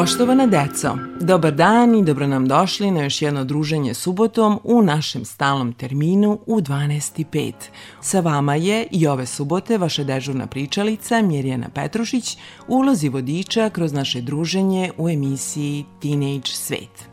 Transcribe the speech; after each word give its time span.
Poštovana 0.00 0.46
deco, 0.46 0.98
dobar 1.20 1.54
dan 1.54 1.94
i 1.94 2.04
dobro 2.04 2.26
nam 2.26 2.48
došli 2.48 2.90
na 2.90 3.02
još 3.02 3.22
jedno 3.22 3.44
druženje 3.44 3.94
subotom 3.94 4.60
u 4.64 4.82
našem 4.82 5.24
stalnom 5.24 5.72
terminu 5.72 6.38
u 6.46 6.60
12.05. 6.60 7.52
Sa 8.00 8.20
vama 8.20 8.54
je 8.54 8.86
i 8.90 9.06
ove 9.06 9.26
subote 9.26 9.78
vaša 9.78 10.04
dežurna 10.04 10.46
pričalica 10.46 11.22
Mirjana 11.22 11.68
Petrušić 11.74 12.38
ulozi 12.68 13.08
vodiča 13.08 13.70
kroz 13.70 13.92
naše 13.92 14.20
druženje 14.20 14.90
u 14.98 15.08
emisiji 15.08 15.84
Teenage 16.02 16.50
Svet. 16.52 17.08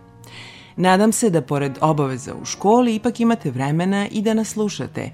Nadam 0.76 1.12
se 1.12 1.30
da 1.30 1.42
pored 1.42 1.78
obaveza 1.81 2.36
u 2.42 2.46
školi 2.46 2.96
ipak 2.96 3.20
imate 3.20 3.52
vremena 3.52 4.08
i 4.12 4.22
da 4.22 4.34
nas 4.34 4.47
slušate 4.47 5.12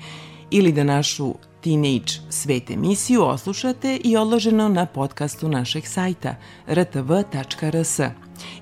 ili 0.51 0.71
da 0.71 0.83
našu 0.83 1.33
Teenage 1.63 2.13
Svet 2.29 2.71
emisiju 2.71 3.23
oslušate 3.23 3.95
i 4.03 4.17
odloženo 4.17 4.69
na 4.69 4.85
podcastu 4.85 5.49
našeg 5.49 5.87
sajta 5.87 6.35
rtv.rs 6.67 7.99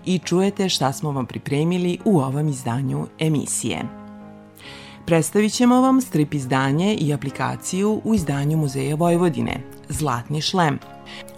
i 0.06 0.20
čujete 0.20 0.70
šta 0.70 0.94
smo 0.94 1.12
vam 1.12 1.26
pripremili 1.26 1.98
u 2.06 2.20
ovom 2.20 2.48
izdanju 2.48 3.08
emisije. 3.20 3.82
Predstavit 5.06 5.54
ćemo 5.54 5.82
vam 5.82 6.02
strip 6.02 6.34
izdanje 6.34 6.96
i 6.96 7.14
aplikaciju 7.14 8.02
u 8.04 8.16
izdanju 8.16 8.58
Muzeja 8.58 8.96
Vojvodine, 8.96 9.64
Zlatni 9.90 10.42
šlem. 10.42 10.80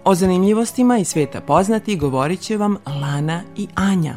O 0.04 0.16
zanimljivostima 0.16 0.98
iz 0.98 1.08
sveta 1.08 1.42
poznati 1.42 1.98
govorit 1.98 2.40
će 2.40 2.58
vam 2.58 2.78
Lana 2.86 3.42
i 3.58 3.68
Anja. 3.76 4.16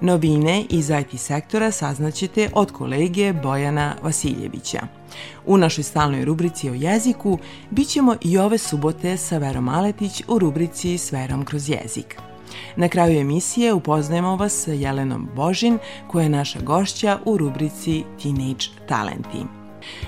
Novine 0.00 0.64
iz 0.70 0.90
IT 0.90 1.20
sektora 1.20 1.70
saznaćete 1.70 2.50
od 2.54 2.72
kolege 2.72 3.32
Bojana 3.32 3.94
Vasiljevića. 4.02 4.99
U 5.46 5.56
našoj 5.56 5.84
stalnoj 5.84 6.24
rubrici 6.24 6.70
o 6.70 6.74
jeziku 6.74 7.38
bit 7.70 7.88
ćemo 7.88 8.16
i 8.20 8.38
ove 8.38 8.58
subote 8.58 9.16
sa 9.16 9.38
Verom 9.38 9.64
Maletić 9.64 10.22
u 10.28 10.38
rubrici 10.38 10.98
S 10.98 11.12
Verom 11.12 11.44
kroz 11.44 11.68
jezik. 11.68 12.16
Na 12.76 12.88
kraju 12.88 13.20
emisije 13.20 13.72
upoznajemo 13.72 14.36
vas 14.36 14.52
sa 14.52 14.72
Jelenom 14.72 15.28
Božin, 15.36 15.78
koja 16.08 16.22
je 16.22 16.28
naša 16.28 16.60
gošća 16.60 17.18
u 17.24 17.36
rubrici 17.36 18.04
Teenage 18.22 18.64
Talenti. 18.88 19.44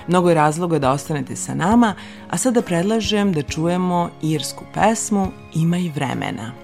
Mnogo 0.07 0.29
je 0.29 0.35
razloga 0.35 0.79
da 0.79 0.91
ostanete 0.91 1.35
sa 1.35 1.53
nama, 1.55 1.95
a 2.29 2.37
sada 2.37 2.61
predlažem 2.61 3.33
da 3.33 3.41
čujemo 3.41 4.09
irsku 4.21 4.65
pesmu 4.73 5.27
Ima 5.55 5.77
i 5.77 5.89
vremena. 5.89 6.62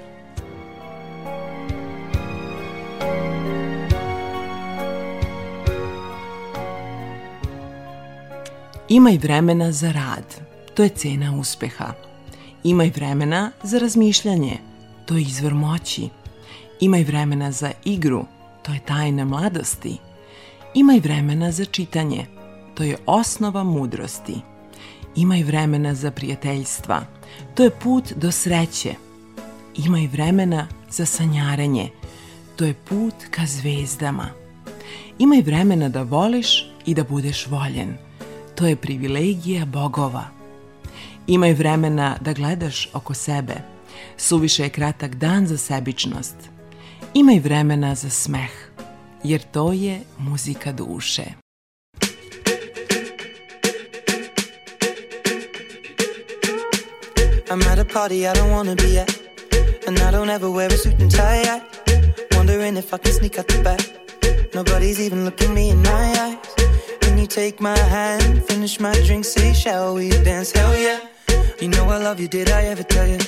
Imaj 8.90 9.18
vremena 9.18 9.72
za 9.72 9.92
rad, 9.92 10.42
to 10.74 10.84
je 10.84 10.90
cena 10.90 11.38
uspeha. 11.40 11.94
Imaj 12.64 12.92
vremena 12.96 13.52
za 13.64 13.80
razmišljanje, 13.80 14.58
to 15.06 15.16
je 15.16 15.22
izvor 15.22 15.54
moći. 15.54 16.10
Imaj 16.80 17.04
vremena 17.04 17.52
za 17.52 17.72
igru, 17.86 18.26
to 18.64 18.74
je 18.74 18.80
tajna 18.80 19.26
mladosti. 19.26 19.98
Imaj 20.74 21.00
vremena 21.00 21.52
za 21.52 21.66
čitanje, 21.66 22.26
to 22.76 22.84
je 22.84 22.98
osnova 23.06 23.64
mudrosti. 23.64 24.42
Imaj 25.16 25.44
vremena 25.44 25.96
za 25.96 26.12
prijateljstva, 26.12 27.02
to 27.56 27.64
je 27.64 27.70
put 27.70 28.14
do 28.16 28.32
sreće. 28.32 28.94
Imaj 29.76 30.08
vremena 30.08 30.68
za 30.90 31.06
sanjarenje, 31.06 31.90
to 32.56 32.66
je 32.66 32.74
put 32.74 33.16
ka 33.32 33.46
zvezdama. 33.46 34.30
Imaj 35.20 35.42
vremena 35.42 35.90
da 35.90 36.02
voliš 36.02 36.72
i 36.86 36.94
da 36.94 37.04
budeš 37.04 37.48
voljen– 37.48 37.98
to 38.60 38.68
je 38.68 38.76
privilegija 38.76 39.66
bogova. 39.66 40.24
Imaj 41.28 41.54
vremena 41.54 42.18
da 42.22 42.34
gledaš 42.34 42.90
oko 42.94 43.14
sebe. 43.14 43.54
Suviše 44.18 44.64
je 44.64 44.70
kratak 44.70 45.16
dan 45.16 45.48
za 45.48 45.58
sebičnost. 45.58 46.36
Imaj 47.14 47.40
vremena 47.40 47.96
za 47.96 48.10
smeh, 48.10 48.52
jer 49.24 49.42
to 49.42 49.72
je 49.72 50.02
muzika 50.18 50.72
duše. 50.72 51.24
I'm 57.52 57.62
at 57.72 57.80
a 57.80 57.86
party 57.94 58.28
I 58.28 58.34
don't 58.34 58.52
wanna 58.52 58.76
be 58.76 59.02
at 59.02 59.10
And 59.88 59.98
I 59.98 60.12
don't 60.12 60.30
ever 60.30 60.50
wear 60.50 60.74
a 60.74 60.78
suit 60.78 61.02
and 61.02 61.12
tie 61.12 61.42
yet 61.44 61.62
Wondering 62.36 62.78
if 62.78 62.94
I 62.94 62.98
can 62.98 63.14
sneak 63.14 63.40
out 63.40 63.48
the 63.48 63.64
back 63.64 63.82
Nobody's 64.54 65.00
even 65.00 65.26
looking 65.26 65.54
me 65.54 65.70
in 65.70 65.82
my 65.82 66.14
eyes 66.26 66.59
you 67.18 67.28
take 67.28 67.60
my 67.62 67.78
hand, 67.78 68.44
finish 68.46 68.80
my 68.80 68.94
drink, 69.06 69.26
say, 69.26 69.54
shall 69.54 69.96
we 69.96 70.10
dance? 70.10 70.52
Hell 70.52 70.78
yeah. 70.78 71.00
You 71.62 71.70
know 71.70 71.86
I 71.90 71.98
love 71.98 72.20
you, 72.20 72.28
did 72.28 72.50
I 72.50 72.66
ever 72.66 72.84
tell 72.84 73.08
you? 73.08 73.20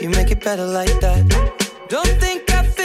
You 0.00 0.08
make 0.10 0.30
it 0.30 0.42
better 0.42 0.66
like 0.66 1.00
that. 1.00 1.20
Don't 1.88 2.14
think 2.20 2.50
I 2.50 2.62
fit 2.64 2.83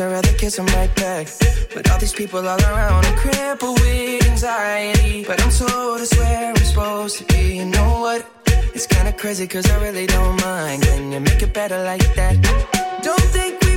I'd 0.00 0.12
rather 0.12 0.32
kiss 0.34 0.58
right 0.58 0.94
back. 0.94 1.26
But 1.74 1.90
all 1.90 1.98
these 1.98 2.12
people 2.12 2.38
all 2.38 2.60
around, 2.60 3.04
I'm 3.04 3.16
crippled 3.16 3.80
with 3.80 4.28
anxiety. 4.28 5.24
But 5.24 5.42
I'm 5.42 5.50
told 5.50 6.00
it's 6.00 6.16
where 6.16 6.50
I'm 6.50 6.56
supposed 6.56 7.18
to 7.18 7.24
be. 7.24 7.56
You 7.56 7.64
know 7.64 8.00
what? 8.00 8.24
It's 8.74 8.86
kinda 8.86 9.12
crazy, 9.12 9.46
cause 9.48 9.68
I 9.70 9.76
really 9.82 10.06
don't 10.06 10.40
mind. 10.40 10.82
Can 10.82 11.10
you 11.10 11.20
make 11.20 11.42
it 11.42 11.52
better 11.52 11.82
like 11.82 12.14
that? 12.14 12.36
Don't 13.02 13.28
think 13.32 13.67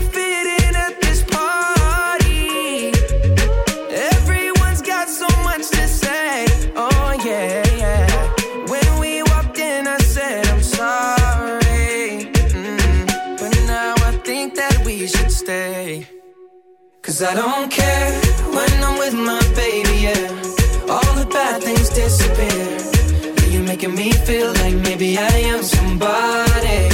Cause 17.22 17.30
I 17.30 17.36
don't 17.36 17.70
care 17.70 18.12
when 18.50 18.84
I'm 18.84 18.98
with 18.98 19.14
my 19.14 19.40
baby, 19.54 19.96
yeah. 20.06 20.90
All 20.90 21.14
the 21.14 21.28
bad 21.30 21.62
things 21.62 21.90
disappear. 21.90 23.52
You're 23.52 23.62
making 23.62 23.94
me 23.94 24.12
feel 24.12 24.52
like 24.54 24.74
maybe 24.74 25.20
I 25.20 25.30
am 25.52 25.62
somebody. 25.62 26.90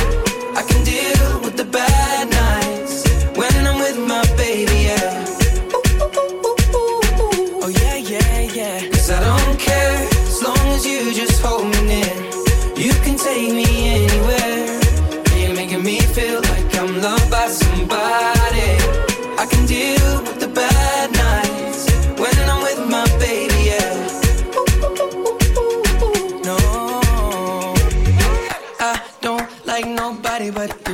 I 0.53 0.63
can 0.67 0.83
deal 0.83 1.16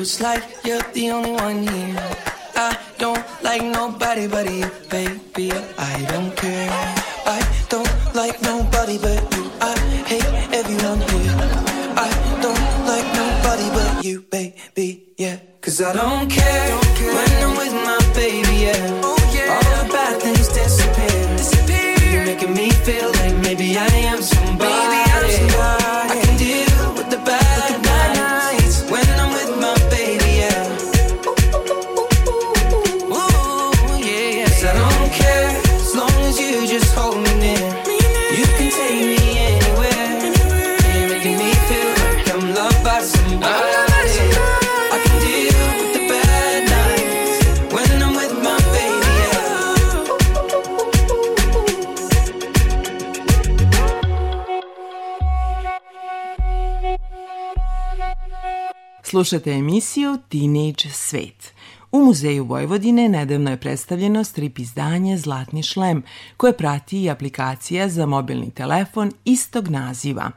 It's 0.04 0.20
like 0.20 0.44
you're 0.66 0.82
the 0.92 1.12
only 1.12 1.32
one 1.32 1.66
here. 1.66 1.96
I 2.58 2.78
don't 2.98 3.24
like 3.42 3.64
nobody 3.64 4.28
but 4.28 4.52
you, 4.52 4.70
baby. 4.90 5.54
I 5.78 6.06
don't 6.12 6.36
care. 6.36 6.70
I 7.26 7.40
don't 7.70 7.88
like 8.14 8.42
nobody 8.42 8.98
but 8.98 9.22
you. 9.34 9.50
I 9.62 9.80
hate 10.04 10.28
everyone 10.60 11.00
here. 11.08 11.36
I 11.96 12.10
don't 12.44 12.68
like 12.84 13.08
nobody 13.16 13.68
but 13.78 14.04
you, 14.04 14.24
baby. 14.24 15.14
Yeah, 15.18 15.38
cause 15.62 15.80
I 15.82 15.94
don't 15.94 16.30
care, 16.30 16.76
when 17.16 17.32
I'm 17.42 17.56
with 17.56 17.74
my 17.88 18.00
baby. 18.14 18.56
Yeah, 18.68 19.08
all 19.08 19.64
the 19.72 19.88
bad 19.90 20.22
things 20.22 20.50
disappear. 20.50 22.12
You're 22.12 22.26
making 22.26 22.54
me 22.54 22.72
feel 22.72 23.13
Slušate 59.14 59.52
emisiju 59.52 60.18
Teenage 60.30 60.90
Svet. 60.92 61.54
U 61.92 62.00
Muzeju 62.00 62.46
Vojvodine 62.46 63.10
nedavno 63.10 63.52
je 63.52 63.60
predstavljeno 63.60 64.24
strip 64.24 64.60
izdanje 64.60 65.18
Zlatni 65.18 65.64
šlem, 65.64 66.04
koje 66.38 66.58
prati 66.58 67.04
i 67.04 67.10
aplikacija 67.10 67.90
za 67.90 68.06
mobilni 68.06 68.52
telefon 68.52 69.12
istog 69.26 69.68
naziva. 69.68 70.32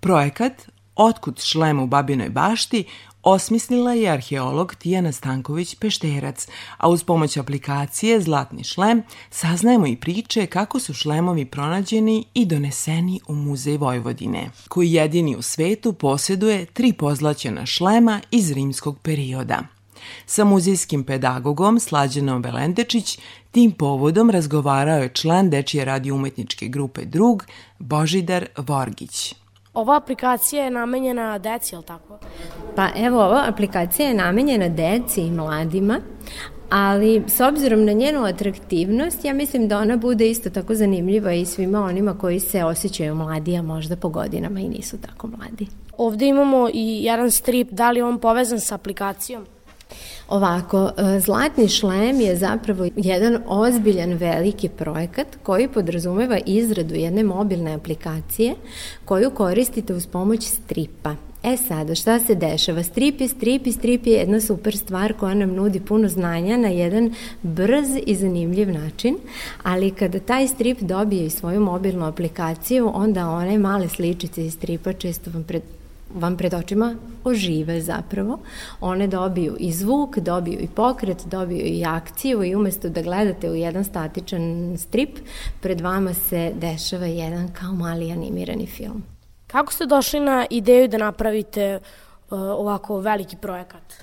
Projekat 0.00 0.68
Otkud 0.96 1.40
šlem 1.40 1.80
u 1.80 1.86
Babinoj 1.86 2.28
bašti 2.28 2.84
osmislila 3.24 3.92
je 3.92 4.10
arheolog 4.10 4.74
Tijana 4.74 5.12
Stanković-Pešterac, 5.12 6.48
a 6.76 6.88
uz 6.88 7.04
pomoć 7.04 7.36
aplikacije 7.36 8.20
Zlatni 8.20 8.64
šlem 8.64 9.02
saznajemo 9.30 9.86
i 9.86 9.96
priče 9.96 10.46
kako 10.46 10.80
su 10.80 10.94
šlemovi 10.94 11.44
pronađeni 11.44 12.24
i 12.34 12.46
doneseni 12.46 13.20
u 13.28 13.34
Muzej 13.34 13.76
Vojvodine, 13.76 14.50
koji 14.68 14.92
jedini 14.92 15.36
u 15.36 15.42
svetu 15.42 15.92
posjeduje 15.92 16.66
tri 16.66 16.92
pozlaćena 16.92 17.66
šlema 17.66 18.20
iz 18.30 18.52
rimskog 18.52 18.98
perioda. 18.98 19.62
Sa 20.26 20.44
muzejskim 20.44 21.04
pedagogom 21.04 21.80
Slađanom 21.80 22.42
Velendečić 22.42 23.18
tim 23.50 23.72
povodom 23.72 24.30
razgovarao 24.30 24.98
je 24.98 25.08
član 25.14 25.50
Dečije 25.50 25.84
radio 25.84 26.14
umetničke 26.14 26.68
grupe 26.68 27.04
Drug 27.04 27.44
Božidar 27.78 28.46
Vorgić. 28.56 29.34
Ova 29.74 29.96
aplikacija 29.96 30.64
je 30.64 30.70
namenjena 30.70 31.38
deci, 31.38 31.74
je 31.74 31.78
li 31.78 31.84
tako? 31.84 32.18
Pa 32.76 32.88
evo, 32.96 33.24
ova 33.24 33.44
aplikacija 33.46 34.08
je 34.08 34.14
namenjena 34.14 34.68
deci 34.68 35.20
i 35.20 35.30
mladima, 35.30 36.00
ali 36.70 37.22
s 37.26 37.40
obzirom 37.40 37.84
na 37.84 37.92
njenu 37.92 38.24
atraktivnost, 38.24 39.24
ja 39.24 39.34
mislim 39.34 39.68
da 39.68 39.78
ona 39.78 39.96
bude 39.96 40.30
isto 40.30 40.50
tako 40.50 40.74
zanimljiva 40.74 41.32
i 41.32 41.46
svima 41.46 41.84
onima 41.84 42.18
koji 42.18 42.40
se 42.40 42.64
osjećaju 42.64 43.14
mladi, 43.14 43.56
a 43.56 43.62
možda 43.62 43.96
po 43.96 44.08
godinama 44.08 44.60
i 44.60 44.68
nisu 44.68 44.98
tako 44.98 45.26
mladi. 45.26 45.66
Ovde 45.98 46.26
imamo 46.26 46.68
i 46.74 47.04
jedan 47.04 47.30
strip, 47.30 47.70
da 47.70 47.90
li 47.90 48.00
je 48.00 48.04
on 48.04 48.18
povezan 48.18 48.60
sa 48.60 48.74
aplikacijom? 48.74 49.46
Ovako, 50.28 50.90
e, 50.96 51.20
Zlatni 51.20 51.68
šlem 51.68 52.20
je 52.20 52.36
zapravo 52.36 52.88
jedan 52.96 53.38
ozbiljan 53.46 54.12
veliki 54.12 54.68
projekat 54.68 55.26
koji 55.42 55.68
podrazumeva 55.68 56.38
izradu 56.46 56.94
jedne 56.94 57.22
mobilne 57.22 57.74
aplikacije 57.74 58.54
koju 59.04 59.30
koristite 59.30 59.94
uz 59.94 60.06
pomoć 60.06 60.42
stripa. 60.42 61.14
E 61.42 61.56
sada, 61.56 61.94
šta 61.94 62.18
se 62.18 62.34
dešava? 62.34 62.82
Strip 62.82 63.20
je 63.20 63.28
strip 63.28 63.66
i 63.66 63.72
strip 63.72 64.06
je 64.06 64.12
jedna 64.12 64.40
super 64.40 64.76
stvar 64.76 65.12
koja 65.12 65.34
nam 65.34 65.54
nudi 65.54 65.80
puno 65.80 66.08
znanja 66.08 66.56
na 66.56 66.68
jedan 66.68 67.14
brz 67.42 67.88
i 68.06 68.14
zanimljiv 68.14 68.70
način, 68.70 69.16
ali 69.62 69.90
kada 69.90 70.18
taj 70.18 70.48
strip 70.48 70.80
dobije 70.80 71.26
i 71.26 71.30
svoju 71.30 71.60
mobilnu 71.60 72.06
aplikaciju, 72.06 72.90
onda 72.94 73.28
one 73.28 73.58
male 73.58 73.88
sličice 73.88 74.46
iz 74.46 74.54
stripa 74.54 74.92
često 74.92 75.30
vam 75.34 75.44
pred, 75.44 75.62
vam 76.14 76.36
pred 76.36 76.54
očima 76.54 76.94
ožive 77.24 77.80
zapravo. 77.80 78.38
One 78.80 79.06
dobiju 79.06 79.56
i 79.58 79.72
zvuk, 79.72 80.18
dobiju 80.18 80.60
i 80.60 80.68
pokret, 80.68 81.22
dobiju 81.26 81.66
i 81.66 81.84
akciju 81.84 82.44
i 82.44 82.54
umesto 82.54 82.88
da 82.88 83.02
gledate 83.02 83.50
u 83.50 83.54
jedan 83.54 83.84
statičan 83.84 84.74
strip, 84.78 85.18
pred 85.60 85.80
vama 85.80 86.14
se 86.14 86.52
dešava 86.54 87.06
jedan 87.06 87.48
kao 87.52 87.72
mali 87.72 88.12
animirani 88.12 88.66
film. 88.66 89.02
Kako 89.46 89.72
ste 89.72 89.86
došli 89.86 90.20
na 90.20 90.46
ideju 90.50 90.88
da 90.88 90.98
napravite 90.98 91.78
uh, 91.78 92.38
ovako 92.38 92.98
veliki 92.98 93.36
projekat? 93.36 93.94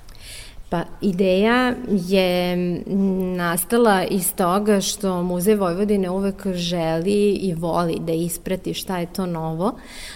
Pa 0.72 0.84
ideja 1.02 1.74
je 1.90 2.58
nastala 3.36 4.04
iz 4.04 4.36
toga 4.36 4.82
što 4.82 5.24
Muzej 5.24 5.56
Vojvodine 5.56 6.10
uvek 6.10 6.48
želi 6.54 7.32
i 7.32 7.54
voli 7.54 7.98
da 8.00 8.14
isprati 8.14 8.74
šta 8.74 8.98
je 8.98 9.14
to 9.14 9.26
novo, 9.26 9.74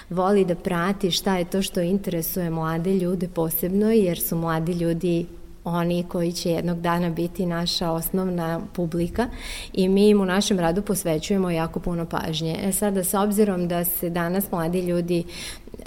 voli 0.10 0.46
da 0.46 0.56
prati 0.56 1.12
šta 1.12 1.38
je 1.38 1.46
to 1.46 1.62
što 1.62 1.82
interesuje 1.82 2.50
mlade 2.50 2.94
ljude 2.94 3.28
posebno, 3.28 3.92
jer 3.92 4.20
su 4.20 4.36
mladi 4.36 4.74
ljudi 4.74 5.26
oni 5.66 6.04
koji 6.04 6.32
će 6.32 6.52
jednog 6.52 6.82
dana 6.82 7.10
biti 7.10 7.46
naša 7.46 7.92
osnovna 7.92 8.62
publika 8.74 9.28
i 9.74 9.90
mi 9.90 10.10
im 10.10 10.22
u 10.22 10.26
našem 10.26 10.60
radu 10.60 10.82
posvećujemo 10.82 11.50
jako 11.50 11.80
puno 11.80 12.06
pažnje. 12.06 12.58
E 12.64 12.72
sada, 12.72 13.04
s 13.04 13.14
obzirom 13.14 13.68
da 13.68 13.84
se 13.84 14.10
danas 14.10 14.52
mladi 14.52 14.82
ljudi 14.82 15.24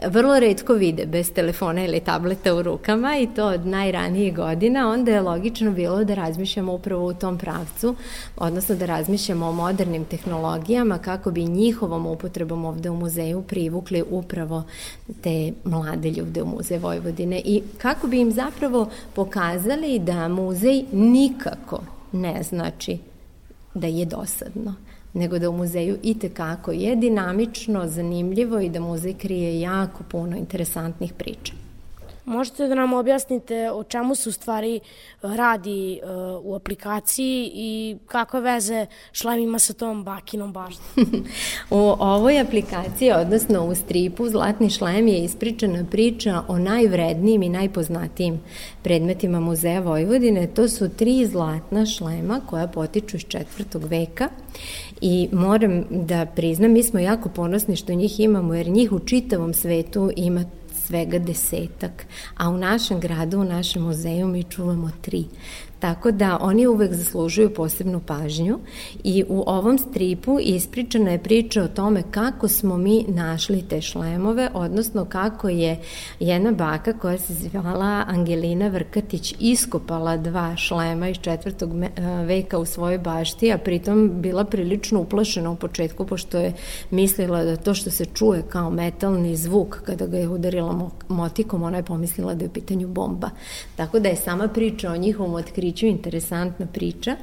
vrlo 0.06 0.38
redko 0.38 0.74
vide 0.74 1.06
bez 1.06 1.32
telefona 1.32 1.84
ili 1.84 2.00
tableta 2.00 2.54
u 2.54 2.62
rukama 2.62 3.18
i 3.18 3.26
to 3.26 3.46
od 3.46 3.66
najranijih 3.66 4.36
godina, 4.36 4.90
onda 4.90 5.12
je 5.12 5.20
logično 5.20 5.70
bilo 5.72 6.04
da 6.04 6.14
razmišljamo 6.14 6.72
upravo 6.72 7.06
u 7.06 7.14
tom 7.14 7.38
pravcu, 7.38 7.94
odnosno 8.36 8.74
da 8.74 8.86
razmišljamo 8.86 9.46
o 9.46 9.52
modernim 9.52 10.04
tehnologijama 10.04 10.98
kako 10.98 11.30
bi 11.30 11.44
njihovom 11.44 12.06
upotrebom 12.06 12.64
ovde 12.64 12.90
u 12.90 12.96
muzeju 12.96 13.42
privukli 13.42 14.04
upravo 14.10 14.62
te 15.22 15.52
mlade 15.64 16.10
ljude 16.10 16.42
u 16.42 16.46
Muzej 16.46 16.78
Vojvodine. 16.78 17.42
I 17.44 17.62
kako 17.78 18.06
bi 18.06 18.20
im 18.20 18.32
zapravo 18.32 18.88
pokazali 19.14 19.98
da 19.98 20.28
muzej 20.28 20.84
nikako 20.92 21.82
ne 22.12 22.42
znači 22.42 22.98
da 23.74 23.86
je 23.86 24.04
dosadno 24.04 24.74
nego 25.14 25.38
da 25.38 25.50
u 25.50 25.52
muzeju 25.52 25.98
i 26.02 26.18
tekako 26.18 26.72
je 26.72 26.96
dinamično, 26.96 27.86
zanimljivo 27.86 28.60
i 28.60 28.68
da 28.68 28.80
muzej 28.80 29.14
krije 29.14 29.60
jako 29.60 30.04
puno 30.08 30.36
interesantnih 30.36 31.12
priča. 31.12 31.52
Možete 32.28 32.66
da 32.68 32.74
nam 32.74 32.92
objasnite 32.92 33.70
o 33.70 33.84
čemu 33.84 34.14
se 34.14 34.28
u 34.28 34.32
stvari 34.32 34.80
radi 35.22 36.00
uh, 36.02 36.10
u 36.44 36.54
aplikaciji 36.54 37.50
i 37.54 37.96
kakve 38.06 38.40
veze 38.40 38.86
šlem 39.12 39.38
ima 39.38 39.58
sa 39.58 39.72
tom 39.72 40.04
bakinom 40.04 40.52
baštom? 40.52 40.84
u 41.70 41.94
ovoj 41.98 42.40
aplikaciji, 42.40 43.12
odnosno 43.12 43.66
u 43.66 43.74
stripu 43.74 44.28
Zlatni 44.28 44.70
šlem 44.70 45.08
je 45.08 45.24
ispričana 45.24 45.84
priča 45.90 46.42
o 46.48 46.58
najvrednijim 46.58 47.42
i 47.42 47.48
najpoznatijim 47.48 48.40
predmetima 48.82 49.40
Muzeja 49.40 49.80
Vojvodine. 49.80 50.46
To 50.46 50.68
su 50.68 50.88
tri 50.88 51.26
zlatna 51.26 51.86
šlema 51.86 52.40
koja 52.46 52.66
potiču 52.66 53.16
iz 53.16 53.24
četvrtog 53.28 53.84
veka 53.84 54.28
i 55.00 55.28
moram 55.32 55.84
da 55.90 56.26
priznam, 56.26 56.72
mi 56.72 56.82
smo 56.82 57.00
jako 57.00 57.28
ponosni 57.28 57.76
što 57.76 57.94
njih 57.94 58.20
imamo, 58.20 58.54
jer 58.54 58.68
njih 58.68 58.92
u 58.92 58.98
čitavom 58.98 59.54
svetu 59.54 60.10
ima 60.16 60.44
svega 60.88 61.18
desetak, 61.18 62.06
a 62.36 62.48
u 62.48 62.56
našem 62.56 63.00
gradu, 63.00 63.40
u 63.40 63.44
našem 63.44 63.82
muzeju 63.82 64.28
mi 64.28 64.42
čuvamo 64.44 64.90
tri. 65.00 65.24
Tako 65.80 66.10
da 66.10 66.38
oni 66.40 66.66
uvek 66.66 66.94
zaslužuju 66.94 67.54
posebnu 67.54 68.00
pažnju 68.00 68.58
i 69.04 69.24
u 69.28 69.44
ovom 69.46 69.78
stripu 69.78 70.38
ispričana 70.40 71.10
je 71.10 71.22
priča 71.22 71.62
o 71.62 71.68
tome 71.68 72.02
kako 72.10 72.48
smo 72.48 72.76
mi 72.76 73.04
našli 73.08 73.62
te 73.68 73.80
šlemove, 73.80 74.48
odnosno 74.54 75.04
kako 75.04 75.48
je 75.48 75.80
jedna 76.20 76.52
baka 76.52 76.92
koja 76.92 77.18
se 77.18 77.34
zvala 77.34 78.04
Angelina 78.08 78.68
Vrkatić 78.68 79.34
iskopala 79.40 80.16
dva 80.16 80.56
šlema 80.56 81.08
iz 81.08 81.16
četvrtog 81.16 81.70
veka 82.26 82.58
u 82.58 82.64
svojoj 82.64 82.98
bašti, 82.98 83.52
a 83.52 83.58
pritom 83.58 84.10
bila 84.20 84.44
prilično 84.44 85.00
uplašena 85.00 85.50
u 85.50 85.56
početku 85.56 86.06
pošto 86.06 86.38
je 86.38 86.52
mislila 86.90 87.44
da 87.44 87.56
to 87.56 87.74
što 87.74 87.90
se 87.90 88.04
čuje 88.04 88.42
kao 88.48 88.70
metalni 88.70 89.36
zvuk 89.36 89.82
kada 89.84 90.06
ga 90.06 90.16
je 90.18 90.28
udarila 90.28 90.72
motikom, 91.08 91.62
ona 91.62 91.76
je 91.76 91.82
pomislila 91.82 92.34
da 92.34 92.44
je 92.44 92.48
u 92.48 92.52
pitanju 92.52 92.88
bomba. 92.88 93.30
Tako 93.76 93.98
da 93.98 94.08
je 94.08 94.16
sama 94.16 94.48
priča 94.48 94.92
o 94.92 94.96
njihovom 94.96 95.34
otkriću 95.34 95.86
interesantna 95.86 96.66
priča. 96.66 97.16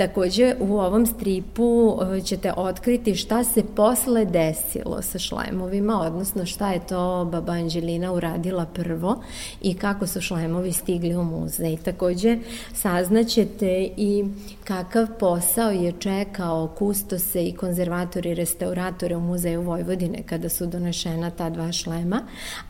Takođe, 0.00 0.54
u 0.60 0.78
ovom 0.78 1.06
stripu 1.06 1.98
e, 2.02 2.20
ćete 2.20 2.52
otkriti 2.56 3.14
šta 3.14 3.44
se 3.44 3.62
posle 3.76 4.24
desilo 4.24 5.02
sa 5.02 5.18
šlemovima, 5.18 6.00
odnosno 6.00 6.46
šta 6.46 6.72
je 6.72 6.86
to 6.86 7.28
baba 7.32 7.52
Anđelina 7.52 8.12
uradila 8.12 8.66
prvo 8.66 9.22
i 9.62 9.74
kako 9.74 10.06
su 10.06 10.20
šlemovi 10.20 10.72
stigli 10.72 11.16
u 11.16 11.24
muzej. 11.24 11.76
Takođe, 11.76 12.38
saznaćete 12.74 13.88
i 13.96 14.24
kakav 14.64 15.06
posao 15.18 15.70
je 15.70 15.92
čekao 15.98 16.68
kustose 16.78 17.44
i 17.44 17.52
konzervatori 17.52 18.30
i 18.30 18.34
restauratore 18.34 19.16
u 19.16 19.20
Muzeju 19.20 19.62
Vojvodine 19.62 20.22
kada 20.26 20.48
su 20.48 20.66
donešena 20.66 21.30
ta 21.30 21.50
dva 21.50 21.72
šlema, 21.72 22.22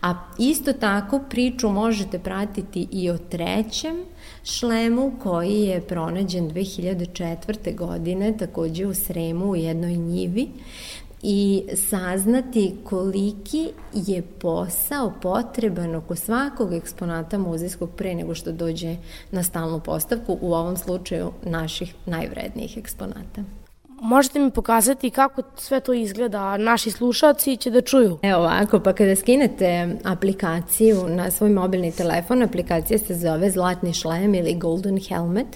a 0.03 0.15
isto 0.39 0.73
tako 0.73 1.21
priču 1.31 1.69
možete 1.69 2.19
pratiti 2.19 2.89
i 2.93 3.11
o 3.11 3.19
trećem 3.19 3.97
šlemu 4.45 5.13
koji 5.23 5.61
je 5.63 5.81
pronađen 5.81 6.51
2004. 6.51 7.77
godine 7.77 8.37
takođe 8.39 8.87
u 8.87 8.95
Sremu 8.95 9.51
u 9.51 9.57
jednoj 9.57 9.97
njivi 9.97 10.49
i 11.23 11.63
saznati 11.77 12.77
koliki 12.85 13.69
je 13.93 14.23
posao 14.23 15.13
potreban 15.23 15.95
oko 15.95 16.17
svakog 16.17 16.73
eksponata 16.73 17.39
muzejskog 17.39 17.91
pre 17.97 18.15
nego 18.15 18.35
što 18.35 18.53
dođe 18.53 18.97
na 19.31 19.43
stalnu 19.43 19.81
postavku, 19.81 20.39
u 20.41 20.55
ovom 20.55 20.77
slučaju 20.77 21.33
naših 21.45 21.95
najvrednijih 22.07 22.77
eksponata. 22.77 23.60
Možete 24.03 24.39
mi 24.39 24.51
pokazati 24.51 25.11
kako 25.11 25.43
sve 25.57 25.81
to 25.81 25.93
izgleda, 25.93 26.57
naši 26.57 26.91
slušalci 26.91 27.57
će 27.57 27.71
da 27.71 27.81
čuju. 27.81 28.19
Evo 28.23 28.41
ovako, 28.41 28.81
pa 28.81 28.93
kada 28.93 29.17
skinete 29.17 29.89
aplikaciju 30.05 31.09
na 31.09 31.31
svoj 31.31 31.51
mobilni 31.51 31.93
telefon, 31.93 32.43
aplikacija 32.43 32.99
se 32.99 33.15
zove 33.15 33.51
Zlatni 33.51 33.93
šlem 33.93 34.35
ili 34.35 34.55
Golden 34.55 34.99
Helmet 35.09 35.47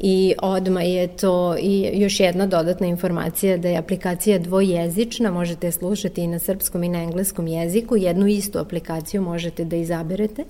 i 0.00 0.34
odma 0.42 0.82
je 0.82 1.16
to 1.16 1.56
i 1.60 1.90
još 1.92 2.20
jedna 2.20 2.46
dodatna 2.46 2.86
informacija 2.86 3.56
da 3.56 3.68
je 3.68 3.76
aplikacija 3.76 4.38
dvojezična, 4.38 5.30
možete 5.30 5.72
slušati 5.72 6.20
i 6.20 6.26
na 6.26 6.38
srpskom 6.38 6.82
i 6.84 6.88
na 6.88 7.02
engleskom 7.02 7.46
jeziku, 7.46 7.96
jednu 7.96 8.26
istu 8.26 8.58
aplikaciju 8.58 9.22
možete 9.22 9.64
da 9.64 9.76
izaberete 9.76 10.44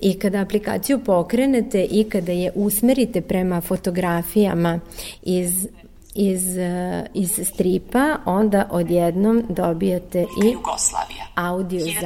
i 0.00 0.18
kada 0.18 0.40
aplikaciju 0.40 0.98
pokrenete 1.04 1.86
i 1.90 2.04
kada 2.04 2.32
je 2.32 2.52
usmerite 2.54 3.20
prema 3.20 3.60
fotografijama 3.60 4.80
iz 5.22 5.68
iz, 6.16 6.44
uh, 6.56 7.06
iz 7.14 7.48
stripa, 7.48 8.16
onda 8.24 8.68
odjednom 8.70 9.42
dobijate 9.48 10.26
i 10.44 10.50
Jugoslavija. 10.50 11.26
audio 11.34 11.80
1955. 11.80 11.96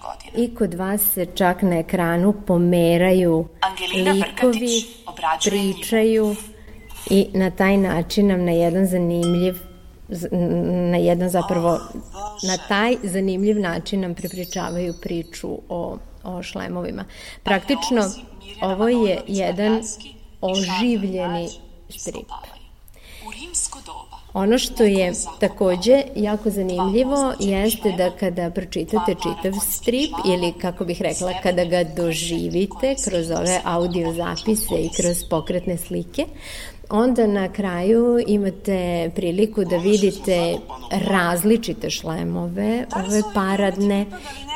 godina. 0.00 0.44
I 0.44 0.54
kod 0.54 0.74
vas 0.74 1.00
se 1.14 1.26
čak 1.26 1.62
na 1.62 1.78
ekranu 1.78 2.34
pomeraju 2.46 3.48
Angelina 3.60 4.12
likovi, 4.12 4.84
pričaju 5.44 6.36
i 7.10 7.26
na 7.34 7.50
taj 7.50 7.76
način 7.76 8.26
nam 8.26 8.44
na 8.44 8.52
jedan 8.52 8.86
zanimljiv 8.86 9.54
na 10.90 10.96
jedan 10.96 11.28
zapravo 11.28 11.80
na 12.42 12.56
taj 12.68 12.96
zanimljiv 13.02 13.60
način 13.60 14.00
nam 14.00 14.14
prepričavaju 14.14 14.94
priču 15.02 15.58
o, 15.68 15.98
o 16.24 16.42
šlemovima. 16.42 17.04
Praktično 17.42 18.02
ovo 18.62 18.88
je 18.88 19.22
jedan 19.26 19.82
oživljeni 20.40 21.48
strip. 21.88 22.26
Ono 24.32 24.58
što 24.58 24.84
je 24.84 25.12
takođe 25.40 26.02
jako 26.16 26.50
zanimljivo 26.50 27.32
jeste 27.40 27.92
da 27.98 28.10
kada 28.10 28.50
pročitate 28.50 29.14
čitav 29.14 29.60
strip 29.70 30.10
ili 30.26 30.52
kako 30.60 30.84
bih 30.84 31.02
rekla 31.02 31.32
kada 31.42 31.64
ga 31.64 31.84
doživite 31.84 32.94
kroz 33.04 33.30
ove 33.30 33.60
audio 33.64 34.12
zapise 34.12 34.74
i 34.74 34.90
kroz 34.96 35.24
pokretne 35.30 35.76
slike, 35.76 36.26
onda 36.90 37.26
na 37.26 37.52
kraju 37.52 38.18
imate 38.26 39.10
priliku 39.14 39.64
da 39.64 39.76
vidite 39.76 40.56
različite 40.90 41.90
šlemove, 41.90 42.86
ove 42.96 43.22
paradne 43.34 44.06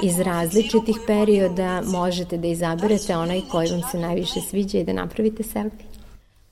iz 0.03 0.21
različitih 0.21 0.97
perioda, 1.07 1.83
možete 1.87 2.37
da 2.37 2.47
izaberete 2.49 3.17
onaj 3.17 3.41
koji 3.51 3.71
vam 3.71 3.83
se 3.91 3.99
najviše 3.99 4.41
sviđa 4.51 4.79
i 4.79 4.85
da 4.85 4.93
napravite 4.93 5.43
selfie. 5.43 5.94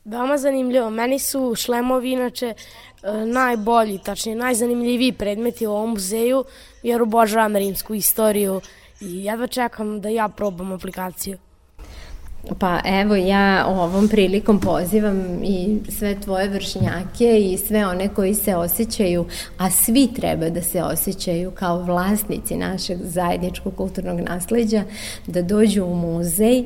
Veoma 0.04 0.38
zanimljivo. 0.38 0.90
Meni 0.90 1.18
su 1.18 1.54
šlemovi 1.54 2.12
inače 2.12 2.46
e, 2.46 2.56
najbolji, 3.26 3.98
tačnije 3.98 4.36
najzanimljiviji 4.36 5.12
predmeti 5.12 5.66
u 5.66 5.72
ovom 5.72 5.90
muzeju, 5.90 6.44
jer 6.82 7.02
obožavam 7.02 7.56
rimsku 7.56 7.94
istoriju 7.94 8.60
i 9.00 9.24
jedva 9.24 9.46
čekam 9.46 10.00
da 10.00 10.08
ja 10.08 10.28
probam 10.28 10.72
aplikaciju. 10.72 11.38
Pa 12.58 12.80
evo 12.84 13.16
ja 13.16 13.66
ovom 13.68 14.08
prilikom 14.08 14.60
pozivam 14.60 15.44
i 15.44 15.78
sve 15.88 16.20
tvoje 16.20 16.48
vršnjake 16.48 17.40
i 17.40 17.58
sve 17.58 17.86
one 17.86 18.08
koji 18.08 18.34
se 18.34 18.56
osjećaju, 18.56 19.24
a 19.58 19.70
svi 19.70 20.08
treba 20.14 20.50
da 20.50 20.62
se 20.62 20.82
osjećaju 20.82 21.50
kao 21.50 21.82
vlasnici 21.82 22.56
našeg 22.56 22.98
zajedničkog 23.02 23.76
kulturnog 23.76 24.20
nasleđa, 24.20 24.82
da 25.26 25.42
dođu 25.42 25.84
u 25.84 25.94
muzej. 25.94 26.64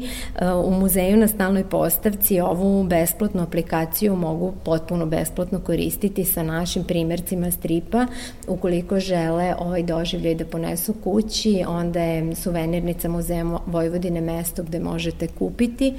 U 0.64 0.70
muzeju 0.70 1.16
na 1.16 1.28
stalnoj 1.28 1.64
postavci 1.64 2.40
ovu 2.40 2.84
besplatnu 2.84 3.42
aplikaciju 3.42 4.16
mogu 4.16 4.52
potpuno 4.64 5.06
besplatno 5.06 5.60
koristiti 5.60 6.24
sa 6.24 6.42
našim 6.42 6.84
primercima 6.84 7.50
stripa. 7.50 8.06
Ukoliko 8.48 9.00
žele 9.00 9.54
ovaj 9.58 9.82
doživljaj 9.82 10.34
da 10.34 10.44
ponesu 10.44 10.94
kući, 11.04 11.64
onda 11.68 12.00
je 12.00 12.34
suvenirnica 12.34 13.08
muzeja 13.08 13.44
Vojvodine 13.66 14.20
mesto 14.20 14.62
gde 14.62 14.80
možete 14.80 15.26
kupiti 15.28 15.65
kupiti 15.66 15.94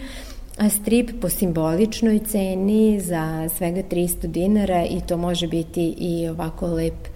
strip 0.69 1.21
po 1.21 1.29
simboličnoj 1.29 2.19
ceni 2.19 2.99
za 2.99 3.49
svega 3.49 3.81
300 3.91 4.27
dinara 4.27 4.85
i 4.85 5.01
to 5.07 5.17
može 5.17 5.47
biti 5.47 5.95
i 5.97 6.29
ovako 6.29 6.67
lep 6.67 7.07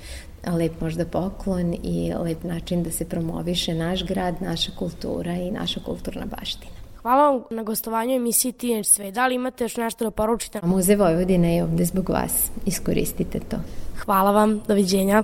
lep 0.48 0.82
možda 0.82 1.06
poklon 1.06 1.74
i 1.84 2.14
lep 2.24 2.44
način 2.44 2.84
da 2.84 2.92
se 2.92 3.06
promoviše 3.06 3.74
naš 3.74 4.06
grad, 4.06 4.36
naša 4.42 4.72
kultura 4.80 5.34
i 5.34 5.52
naša 5.52 5.80
kulturna 5.80 6.26
baština. 6.26 6.74
Hvala 7.02 7.30
vam 7.30 7.44
na 7.50 7.64
gostovanju 7.64 8.16
emisiji 8.16 8.52
Teenage 8.52 8.84
Sve. 8.84 9.12
Da 9.12 9.28
li 9.28 9.36
imate 9.36 9.64
još 9.64 9.78
nešto 9.78 10.04
da 10.04 10.12
poručite? 10.12 10.60
Muze 10.64 10.96
Vojvodine 10.96 11.56
je 11.56 11.64
ovde 11.64 11.86
zbog 11.86 12.10
vas. 12.10 12.52
Iskoristite 12.66 13.40
to. 13.40 13.58
Hvala 14.06 14.32
vam. 14.32 14.62
Doviđenja. 14.68 15.24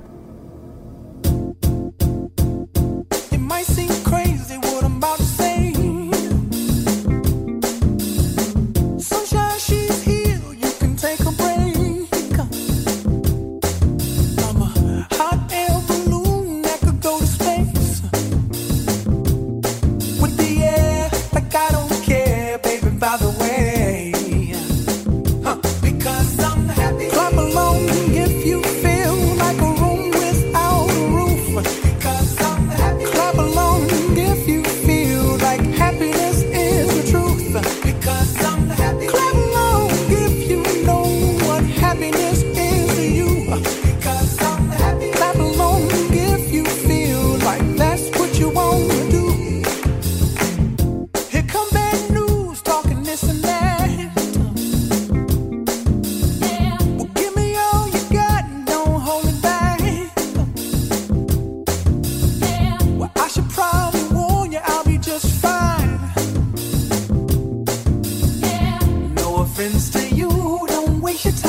Friends 69.57 69.89
to 69.89 70.07
you. 70.15 70.29
Don't 70.67 71.01
waste 71.01 71.25
your 71.25 71.33
time. 71.33 71.46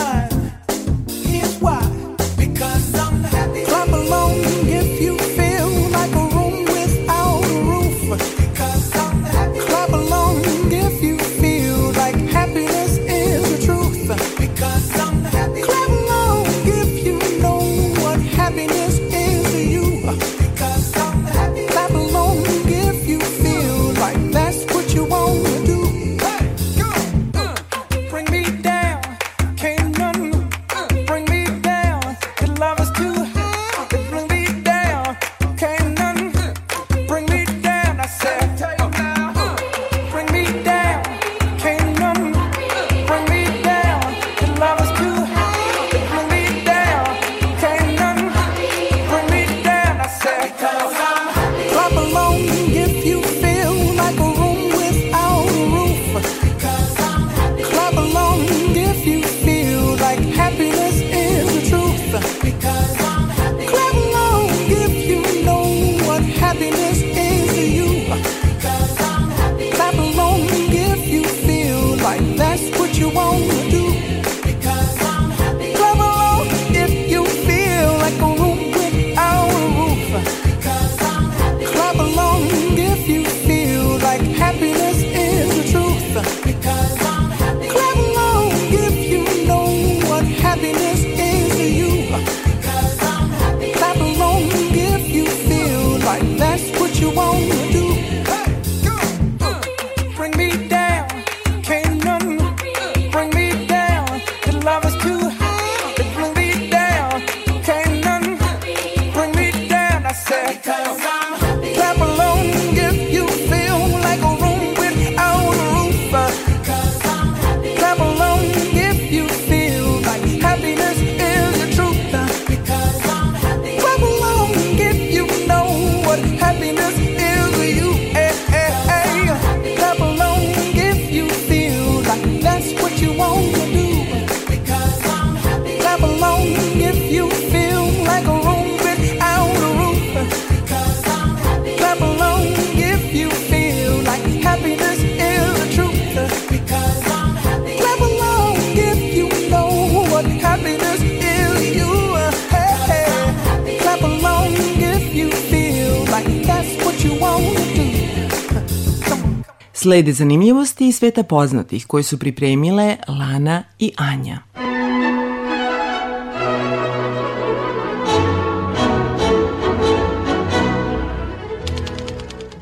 Slede 159.99 160.13
zanimljivosti 160.13 160.89
iz 160.89 160.97
sveta 160.97 161.23
poznatih 161.23 161.87
koje 161.87 162.03
su 162.03 162.19
pripremile 162.19 162.97
Lana 163.09 163.63
i 163.79 163.93
Anja. 163.97 164.39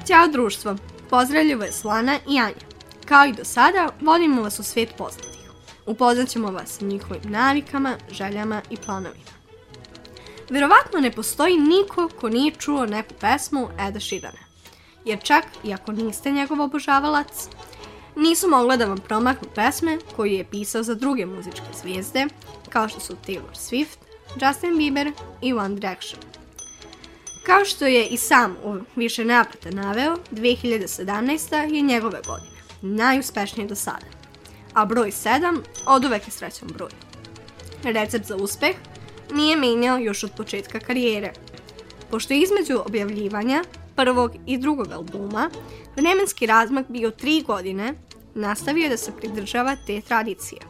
Ćao 0.06 0.28
društvo, 0.32 0.76
pozdravljivo 1.10 1.64
je 1.64 1.72
Slana 1.72 2.18
i 2.28 2.38
Anja. 2.38 2.54
Kao 3.04 3.26
i 3.26 3.32
do 3.32 3.44
sada, 3.44 3.88
vodimo 4.00 4.42
vas 4.42 4.58
u 4.58 4.62
svet 4.62 4.88
poznatih. 4.98 5.50
Upoznat 5.86 6.28
ćemo 6.28 6.50
vas 6.50 6.78
sa 6.78 6.84
njihovim 6.84 7.32
navikama, 7.32 7.96
željama 8.10 8.62
i 8.70 8.76
planovima. 8.76 9.32
Verovatno 10.50 11.00
ne 11.00 11.10
postoji 11.10 11.56
niko 11.56 12.08
ko 12.20 12.28
nije 12.28 12.52
čuo 12.58 12.86
neku 12.86 13.14
pesmu 13.20 13.68
Eda 13.88 14.00
Širana. 14.00 14.45
Jer 15.06 15.22
čak 15.22 15.44
i 15.64 15.72
ako 15.72 15.92
niste 15.92 16.30
njegov 16.30 16.60
obožavalac, 16.60 17.48
nisu 18.16 18.48
mogle 18.48 18.76
da 18.76 18.86
vam 18.86 18.98
promaknu 18.98 19.48
pesme 19.54 19.98
koju 20.16 20.32
je 20.32 20.44
pisao 20.44 20.82
za 20.82 20.94
druge 20.94 21.26
muzičke 21.26 21.66
zvijezde, 21.80 22.26
kao 22.68 22.88
što 22.88 23.00
su 23.00 23.16
Taylor 23.26 23.54
Swift, 23.54 23.98
Justin 24.42 24.76
Bieber 24.76 25.12
i 25.42 25.52
One 25.52 25.74
Direction. 25.74 26.22
Kao 27.46 27.64
što 27.64 27.86
je 27.86 28.06
i 28.06 28.16
sam 28.16 28.56
u 28.64 28.76
više 28.96 29.24
naprata 29.24 29.70
naveo, 29.70 30.16
2017. 30.30 31.74
je 31.74 31.82
njegove 31.82 32.20
godine, 32.26 32.56
najuspešnije 32.82 33.68
do 33.68 33.74
sada. 33.74 34.06
A 34.74 34.84
broj 34.84 35.10
7 35.10 35.60
od 35.86 36.04
uvek 36.04 36.26
je 36.26 36.30
srećan 36.30 36.68
broj. 36.68 36.90
Recept 37.82 38.26
za 38.26 38.36
uspeh 38.36 38.76
nije 39.32 39.56
menjao 39.56 39.98
još 39.98 40.24
od 40.24 40.30
početka 40.36 40.80
karijere. 40.80 41.32
Pošto 42.10 42.34
je 42.34 42.40
između 42.40 42.82
objavljivanja 42.86 43.64
prvog 43.96 44.32
i 44.46 44.58
drugog 44.58 44.92
albuma 44.92 45.50
vremenski 45.96 46.46
razmak 46.46 46.86
bio 46.88 47.10
tri 47.10 47.42
godine, 47.46 47.94
nastavio 48.34 48.88
da 48.88 48.96
se 48.96 49.12
pridržava 49.12 49.76
te 49.86 50.00
tradicije. 50.00 50.60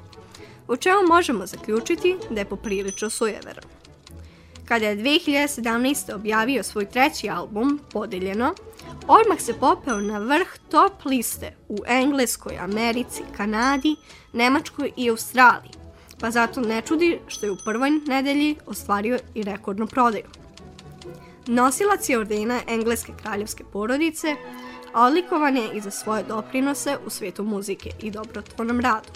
U 0.68 0.76
čemu 0.76 0.98
možemo 1.08 1.46
zaključiti 1.46 2.16
da 2.30 2.40
je 2.40 2.44
poprilično 2.44 3.10
sujeveran. 3.10 3.64
Kada 4.64 4.86
je 4.86 4.96
2017. 4.96 6.14
objavio 6.14 6.62
svoj 6.62 6.86
treći 6.86 7.28
album, 7.28 7.80
Podeljeno, 7.92 8.54
odmah 9.08 9.40
se 9.40 9.54
popeo 9.54 10.00
na 10.00 10.18
vrh 10.18 10.48
top 10.70 11.04
liste 11.04 11.54
u 11.68 11.78
Engleskoj, 11.86 12.58
Americi, 12.58 13.22
Kanadi, 13.36 13.96
Nemačkoj 14.32 14.92
i 14.96 15.10
Australiji, 15.10 15.70
pa 16.20 16.30
zato 16.30 16.60
ne 16.60 16.82
čudi 16.82 17.18
što 17.26 17.46
je 17.46 17.52
u 17.52 17.56
prvoj 17.64 17.90
nedelji 17.90 18.56
ostvario 18.66 19.18
i 19.34 19.42
rekordnu 19.42 19.86
prodaju. 19.86 20.24
Nosilac 21.46 22.08
je 22.08 22.18
ordena 22.18 22.60
engleske 22.66 23.12
kraljevske 23.22 23.64
porodice, 23.72 24.36
a 24.92 25.06
odlikovan 25.06 25.56
je 25.56 25.68
i 25.74 25.80
za 25.80 25.90
svoje 25.90 26.22
doprinose 26.22 26.98
u 27.06 27.10
svetu 27.10 27.42
muzike 27.42 27.90
i 28.02 28.10
dobrotvornom 28.10 28.80
radu. 28.80 29.08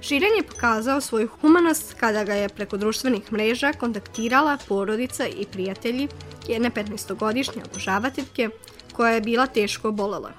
Širen 0.00 0.36
je 0.36 0.42
pokazao 0.42 1.00
svoju 1.00 1.28
humanost 1.40 1.94
kada 2.00 2.24
ga 2.24 2.34
je 2.34 2.48
preko 2.48 2.76
društvenih 2.76 3.32
mreža 3.32 3.72
kontaktirala 3.72 4.58
porodica 4.68 5.26
i 5.26 5.46
prijatelji 5.52 6.08
jedne 6.48 6.70
15-godišnje 6.70 7.62
obožavateljke 7.70 8.48
koja 8.92 9.12
je 9.12 9.20
bila 9.20 9.46
teško 9.46 9.88
obolela. 9.88 10.30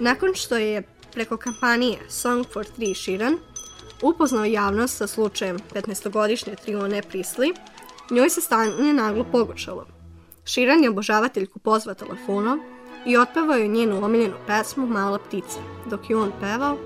Nakon 0.00 0.34
što 0.34 0.56
je 0.56 0.82
preko 1.12 1.36
kampanije 1.36 1.98
Song 2.08 2.46
for 2.52 2.66
Three 2.66 2.94
Širan 2.94 3.38
upoznao 4.02 4.44
javnost 4.44 4.96
sa 4.96 5.06
slučajem 5.06 5.58
15-godišnje 5.74 6.54
Trione 6.64 7.02
Prisli, 7.02 7.54
njoj 8.10 8.30
se 8.30 8.40
stanje 8.40 8.92
naglo 8.92 9.24
pogoršalo. 9.32 9.99
Širan 10.52 10.82
je 10.82 10.90
obožavateljku 10.90 11.58
pozvao 11.58 11.94
telefonom 11.94 12.60
i 13.06 13.16
otpevao 13.16 13.56
je 13.56 13.68
njenu 13.68 14.04
omiljenu 14.04 14.34
pesmu 14.46 14.86
Mala 14.86 15.18
ptica. 15.18 15.58
Dok 15.90 16.10
je 16.10 16.16
on 16.16 16.32
pevao, 16.40 16.78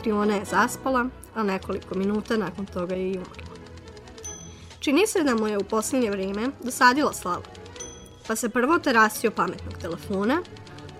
Triona 0.00 0.34
je 0.34 0.44
zaspala, 0.44 1.06
a 1.34 1.42
nekoliko 1.42 1.94
minuta 1.94 2.36
nakon 2.36 2.66
toga 2.66 2.94
je 2.94 3.10
i 3.10 3.16
umrla. 3.16 3.44
Čini 4.80 5.06
se 5.06 5.22
da 5.22 5.34
mu 5.34 5.48
je 5.48 5.58
u 5.58 5.64
posljednje 5.64 6.10
vrijeme 6.10 6.48
dosadila 6.62 7.12
slava, 7.12 7.42
pa 8.26 8.36
se 8.36 8.48
prvo 8.48 8.78
terasio 8.78 9.30
pametnog 9.30 9.74
telefona 9.80 10.42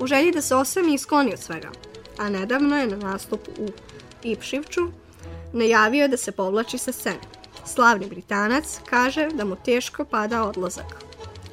u 0.00 0.06
želji 0.06 0.32
da 0.32 0.42
se 0.42 0.54
osvemi 0.54 0.94
i 0.94 0.98
skloni 0.98 1.32
od 1.32 1.40
svega, 1.40 1.70
a 2.18 2.28
nedavno 2.28 2.78
je 2.78 2.86
na 2.86 2.96
nastupu 2.96 3.50
u 3.58 3.68
Ipšivču 4.22 4.80
najavio 5.52 6.08
da 6.08 6.16
se 6.16 6.32
povlači 6.32 6.78
sa 6.78 6.92
scene. 6.92 7.20
Slavni 7.66 8.06
Britanac 8.06 8.78
kaže 8.90 9.28
da 9.34 9.44
mu 9.44 9.56
teško 9.64 10.04
pada 10.04 10.42
odlazak, 10.44 11.03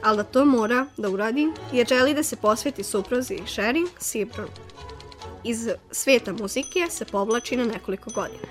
ali 0.03 0.17
da 0.17 0.23
to 0.23 0.45
mora 0.45 0.85
da 0.97 1.09
uradi 1.09 1.51
jer 1.71 1.87
želi 1.87 2.13
da 2.13 2.23
se 2.23 2.35
posveti 2.35 2.83
supruzi 2.83 3.39
Sherry 3.45 3.87
Sebron. 3.99 4.49
Iz 5.43 5.69
sveta 5.91 6.33
muzike 6.33 6.87
se 6.89 7.05
povlači 7.05 7.57
na 7.57 7.65
nekoliko 7.65 8.09
godina. 8.09 8.47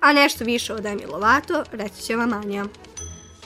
A 0.00 0.12
nešto 0.12 0.44
više 0.44 0.74
o 0.74 0.80
Demi 0.80 1.06
Lovato 1.06 1.64
reći 1.72 2.02
će 2.02 2.16
vam 2.16 2.32
Anja. 2.32 2.64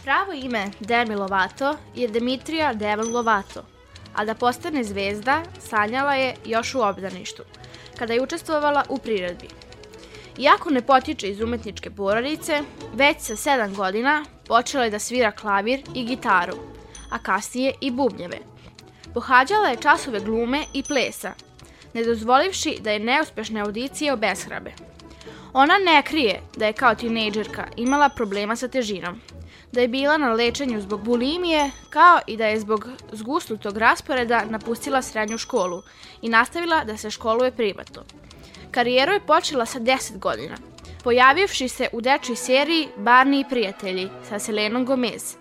Pravo 0.05 0.33
ime 0.33 0.71
Demi 0.81 1.15
Lovato 1.15 1.77
je 1.95 2.09
Dimitrija 2.09 2.75
Devil 2.75 3.13
Lovato, 3.13 3.65
a 4.15 4.25
da 4.25 4.35
postane 4.35 4.85
zvezda 4.85 5.43
sanjala 5.69 6.15
je 6.15 6.35
još 6.45 6.75
u 6.75 6.81
obdaništu, 6.81 7.43
kada 7.99 8.13
je 8.13 8.23
učestvovala 8.23 8.85
u 8.89 8.99
priredbi. 8.99 9.49
Iako 10.39 10.71
ne 10.71 10.83
potiče 10.83 11.29
iz 11.29 11.41
umetničke 11.41 11.91
porodice, 11.91 12.63
već 12.95 13.17
sa 13.21 13.37
7 13.37 13.77
godina 13.77 14.25
počela 14.47 14.85
je 14.85 14.91
da 14.91 14.99
svira 14.99 15.33
klavir 15.33 15.83
i 15.95 16.05
gitaru, 16.05 16.57
a 17.11 17.19
kasnije 17.19 17.75
i 17.81 17.91
bubnjeve. 17.91 18.39
Pohađala 19.15 19.69
je 19.69 19.77
časove 19.77 20.21
glume 20.21 20.65
i 20.73 20.83
plesa, 20.83 21.33
ne 21.95 22.05
dozvolivši 22.05 22.79
da 22.81 22.91
je 22.91 22.99
neuspešne 22.99 23.61
audicije 23.61 24.13
obeshrabe. 24.13 24.73
Ona 25.53 25.75
ne 25.79 26.03
krije 26.03 26.41
da 26.57 26.67
je 26.67 26.73
kao 26.73 26.95
tinejdžerka 26.95 27.67
imala 27.77 28.09
problema 28.09 28.57
sa 28.57 28.69
težinom, 28.69 29.21
da 29.73 29.81
je 29.81 29.89
bila 29.89 30.17
na 30.17 30.33
lečenju 30.33 30.81
zbog 30.81 31.05
bulimije, 31.05 31.71
kao 31.91 32.21
i 32.27 32.37
da 32.37 32.47
je 32.47 32.61
zbog 32.61 32.89
zgustutog 33.13 33.77
rasporeda 33.77 34.45
napustila 34.51 35.03
srednju 35.03 35.39
školu 35.39 35.83
i 36.23 36.29
nastavila 36.29 36.85
da 36.85 36.97
se 36.97 37.11
školuje 37.11 37.53
privatno. 37.53 38.03
Karijeru 38.71 39.13
je 39.13 39.27
počela 39.27 39.67
sa 39.67 39.81
10 39.81 40.19
godina, 40.19 40.57
pojavivši 41.05 41.69
se 41.69 41.89
u 41.93 42.01
dečoj 42.01 42.37
seriji 42.37 42.89
Barni 42.97 43.41
i 43.41 43.45
prijatelji 43.51 44.09
sa 44.29 44.39
Selenom 44.39 44.85
Gomez. 44.85 45.37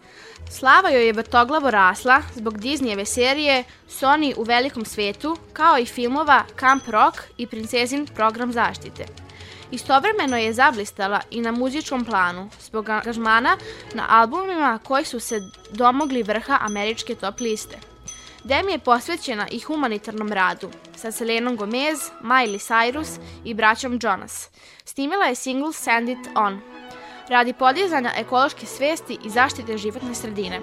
Slava 0.50 0.90
joj 0.90 1.06
je 1.06 1.14
vrtoglavo 1.14 1.72
rasla 1.72 2.22
zbog 2.36 2.58
Disneyjeve 2.58 3.06
serije 3.06 3.64
Sony 3.90 4.34
u 4.38 4.44
velikom 4.44 4.86
svetu, 4.86 5.38
kao 5.54 5.78
i 5.78 5.86
filmova 5.86 6.44
Camp 6.60 6.88
Rock 6.88 7.18
i 7.38 7.48
Princezin 7.48 8.08
program 8.16 8.52
zaštite. 8.52 9.06
Istovremeno 9.72 10.38
je 10.38 10.54
zablistala 10.54 11.22
i 11.32 11.42
na 11.42 11.52
muzičkom 11.52 12.06
planu 12.06 12.50
zbog 12.62 12.90
angažmana 12.90 13.58
na 13.94 14.06
albumima 14.10 14.80
koji 14.84 15.06
su 15.06 15.20
se 15.20 15.42
domogli 15.72 16.24
vrha 16.24 16.58
američke 16.62 17.16
top 17.16 17.40
liste. 17.40 17.78
Demi 18.44 18.72
je 18.72 18.80
posvećena 18.80 19.48
i 19.52 19.60
humanitarnom 19.60 20.32
radu 20.32 20.70
sa 20.96 21.12
Selenom 21.12 21.56
Gomez, 21.56 22.00
Miley 22.22 22.60
Cyrus 22.60 23.20
i 23.44 23.54
braćom 23.54 24.00
Jonas. 24.02 24.50
Snimila 24.86 25.26
je 25.26 25.36
single 25.36 25.74
Send 25.74 26.10
It 26.10 26.30
On 26.36 26.62
radi 27.30 27.54
podizanja 27.54 28.12
ekološke 28.18 28.66
svesti 28.66 29.18
i 29.26 29.30
zaštite 29.30 29.78
životne 29.78 30.16
sredine. 30.16 30.62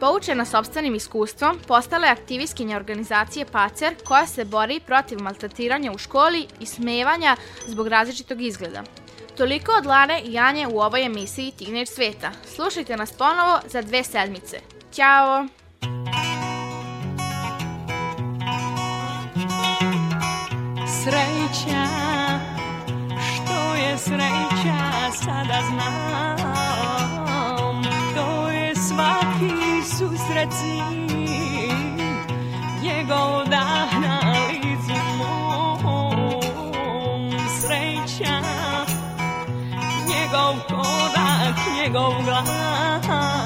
Poučena 0.00 0.44
sobstvenim 0.44 0.94
iskustvom, 0.94 1.58
postala 1.68 2.06
je 2.06 2.12
aktivistkinja 2.12 2.76
organizacije 2.76 3.44
PACER 3.44 3.94
koja 4.04 4.26
se 4.26 4.44
bori 4.44 4.80
protiv 4.86 5.22
maltretiranja 5.22 5.92
u 5.92 5.98
školi 5.98 6.46
i 6.60 6.66
smevanja 6.66 7.36
zbog 7.66 7.88
različitog 7.88 8.42
izgleda. 8.42 8.82
Toliko 9.36 9.72
od 9.78 9.86
Lane 9.86 10.22
i 10.24 10.32
Janje 10.32 10.66
u 10.66 10.80
ovoj 10.80 11.04
emisiji 11.04 11.52
Teenage 11.58 11.86
sveta. 11.86 12.30
Slušajte 12.54 12.96
nas 12.96 13.12
ponovo 13.12 13.60
za 13.66 13.82
dve 13.82 14.04
sedmice. 14.04 14.60
Ćao! 14.92 15.46
Sreća, 21.02 21.86
što 21.96 22.05
je 23.96 24.00
sreća, 24.00 25.12
sada 25.24 25.60
znam 25.70 26.36
To 28.14 28.48
je 28.48 28.74
svaki 28.74 29.82
susret 29.98 30.52
s 30.52 30.62
njim 30.62 31.96
Njegov 32.82 33.44
dah 33.50 34.00
na 34.00 34.20
licu 34.48 34.96
mom. 35.18 35.80
Sreća, 37.60 38.40
njegov 40.08 40.54
korak, 40.68 41.56
njegov 41.82 42.12
glas 42.24 43.36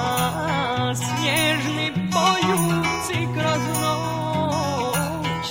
Nježni 1.23 1.93
poljuci 2.13 3.29
kroz 3.35 3.63
noć 3.83 5.47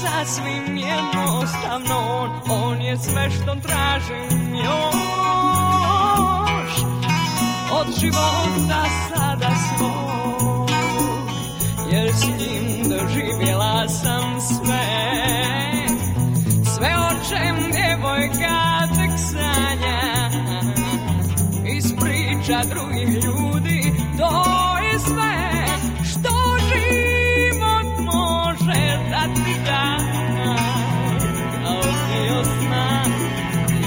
Sasvim 0.00 0.73
jednostavno 1.44 1.94
on, 1.98 2.30
on 2.50 2.80
je 2.80 2.96
sve 2.96 3.30
što 3.30 3.54
tražim 3.54 4.54
još 4.54 4.72
Od 7.72 8.00
života 8.00 8.84
sada 9.08 9.50
svog 9.76 10.70
Jer 11.92 12.12
s 12.14 12.26
njim 12.26 12.90
doživjela 12.90 13.88
sam 13.88 14.40
sve 14.40 14.86
Sve 16.74 16.94
o 16.98 17.28
čem 17.28 17.56
djevojka 17.72 18.88
tek 18.96 19.18
sanja. 19.30 20.30
Iz 21.76 21.92
priča 22.00 22.60
drugih 22.74 23.24
ljudi 23.24 23.92
To 24.18 24.78
je 24.78 24.98
sve 24.98 25.66
što 26.04 26.58
život 26.68 27.98
može 27.98 28.98
da 29.10 29.34
ti 29.34 29.54
da 29.64 30.13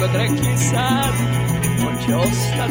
što 0.00 0.06
god 0.06 0.16
rekli 0.16 0.56
sad 0.58 1.14
On 1.88 1.94
će 2.06 2.14
ostat 2.16 2.70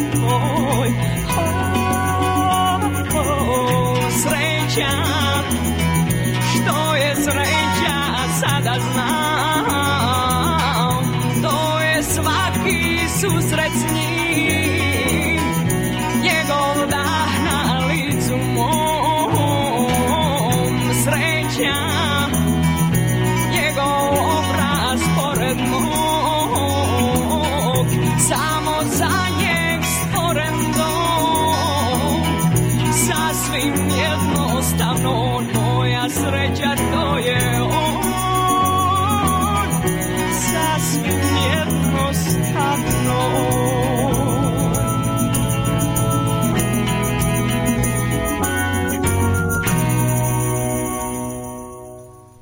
Sreća 4.22 4.92
Što 6.52 6.96
je 6.96 7.16
sreća 7.16 7.98
sada 8.40 8.76
znam 8.94 9.66
To 11.44 11.80
je 11.80 12.04
svaki 12.04 13.00
susret 13.22 13.72
s 13.76 13.94
njim 13.94 15.40
na 17.44 17.60
mom 18.54 19.34
Sreća 21.04 21.89
samo 28.30 28.76
za 28.98 29.12
njeg 29.40 29.82
stvoren 29.84 30.54
dom. 30.78 32.22
Sasvim 32.94 33.74
jednostavno 33.74 35.42
moja 35.54 36.10
sreća 36.10 36.76
to 36.92 37.18
je 37.18 37.62
on. 37.62 38.04
Sasvim 40.34 41.20
jednostavno. 41.56 43.20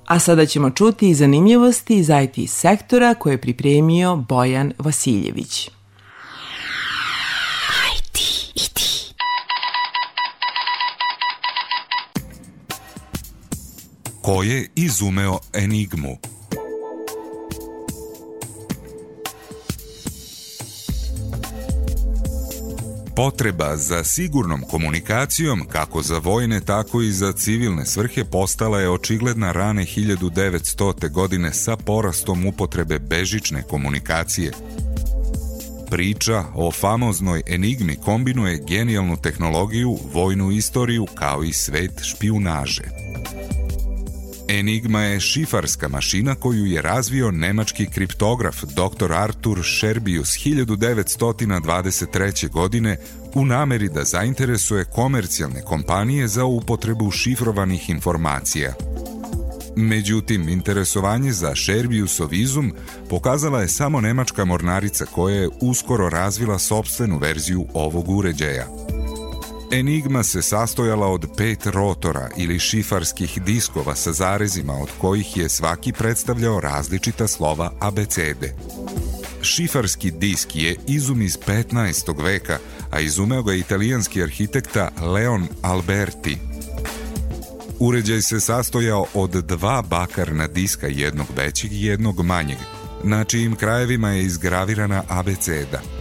A 0.05 0.19
sada 0.19 0.45
ćemo 0.45 0.69
čuti 0.69 1.09
i 1.09 1.13
zanimljivosti 1.13 1.97
iz 1.97 2.09
IT 2.09 2.49
sektora 2.49 3.13
koje 3.13 3.33
je 3.33 3.41
pripremio 3.41 4.15
Bojan 4.15 4.73
Vasiljević. 4.77 5.76
Ko 14.27 14.43
je 14.43 14.67
izumeo 14.75 15.39
enigmu? 15.53 16.17
Potreba 23.15 23.77
za 23.77 24.03
sigurnom 24.03 24.61
komunikacijom, 24.61 25.65
kako 25.71 26.01
za 26.01 26.17
vojne, 26.17 26.61
tako 26.61 27.01
i 27.01 27.11
za 27.11 27.33
civilne 27.33 27.85
svrhe, 27.85 28.25
postala 28.25 28.79
je 28.79 28.89
očigledna 28.89 29.51
rane 29.51 29.85
1900. 29.85 31.09
godine 31.11 31.53
sa 31.53 31.77
porastom 31.77 32.45
upotrebe 32.45 32.99
bežične 32.99 33.63
komunikacije. 33.63 34.51
Priča 35.89 36.43
o 36.55 36.71
famoznoj 36.71 37.43
enigmi 37.47 37.95
kombinuje 37.95 38.63
genijalnu 38.67 39.17
tehnologiju, 39.17 39.97
vojnu 40.13 40.51
istoriju 40.51 41.05
kao 41.15 41.43
i 41.43 41.53
svet 41.53 41.91
špijunaže. 42.03 43.07
Enigma 44.49 45.01
je 45.01 45.19
šifarska 45.19 45.87
mašina 45.87 46.35
koju 46.35 46.65
je 46.65 46.81
razvio 46.81 47.31
nemački 47.31 47.85
kriptograf 47.85 48.63
dr. 48.63 49.13
Artur 49.13 49.59
Scherbius 49.63 50.29
1923. 50.29 52.49
godine 52.49 52.97
u 53.35 53.45
nameri 53.45 53.89
da 53.89 54.03
zainteresuje 54.03 54.85
komercijalne 54.85 55.61
kompanije 55.61 56.27
za 56.27 56.45
upotrebu 56.45 57.11
šifrovanih 57.11 57.89
informacija. 57.89 58.73
Međutim, 59.75 60.49
interesovanje 60.49 61.31
za 61.31 61.55
Scherbiusov 61.55 62.33
izum 62.33 62.73
pokazala 63.09 63.61
je 63.61 63.67
samo 63.67 64.01
nemačka 64.01 64.45
mornarica 64.45 65.05
koja 65.05 65.35
je 65.35 65.49
uskoro 65.61 66.09
razvila 66.09 66.59
sobstvenu 66.59 67.17
verziju 67.17 67.65
ovog 67.73 68.09
uređaja– 68.09 68.67
Enigma 69.71 70.23
se 70.23 70.41
sastojala 70.41 71.07
od 71.07 71.25
pet 71.37 71.65
rotora 71.65 72.29
ili 72.37 72.59
šifarskih 72.59 73.41
diskova 73.41 73.95
sa 73.95 74.13
zarezima 74.13 74.73
od 74.73 74.89
kojih 74.97 75.37
je 75.37 75.49
svaki 75.49 75.93
predstavljao 75.93 76.59
različita 76.59 77.27
slova 77.27 77.71
abecede. 77.79 78.55
Šifarski 79.41 80.11
disk 80.11 80.55
je 80.55 80.75
izum 80.87 81.21
iz 81.21 81.37
15. 81.47 82.23
veka, 82.23 82.57
a 82.91 82.99
izumeo 82.99 83.43
ga 83.43 83.53
italijanski 83.53 84.23
arhitekta 84.23 84.89
Leon 85.01 85.47
Alberti. 85.61 86.37
Uređaj 87.79 88.21
se 88.21 88.39
sastojao 88.39 89.05
od 89.13 89.31
dva 89.31 89.81
bakarna 89.81 90.47
diska, 90.47 90.87
jednog 90.87 91.27
većeg 91.35 91.73
i 91.73 91.85
jednog 91.85 92.25
manjeg, 92.25 92.57
na 93.03 93.23
čijim 93.23 93.55
krajevima 93.55 94.09
je 94.09 94.23
izgravirana 94.23 95.03
abeceda– 95.07 95.81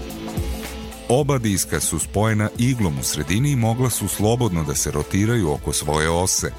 Oba 1.09 1.39
diska 1.39 1.81
su 1.81 1.99
spojena 1.99 2.49
iglom 2.59 2.99
u 2.99 3.03
sredini 3.03 3.51
i 3.51 3.57
mogla 3.57 3.91
su 3.91 4.09
slobodno 4.09 4.65
da 4.65 4.75
se 4.75 4.91
rotiraju 4.91 5.53
oko 5.53 5.73
svoje 5.73 6.11
ose. 6.11 6.51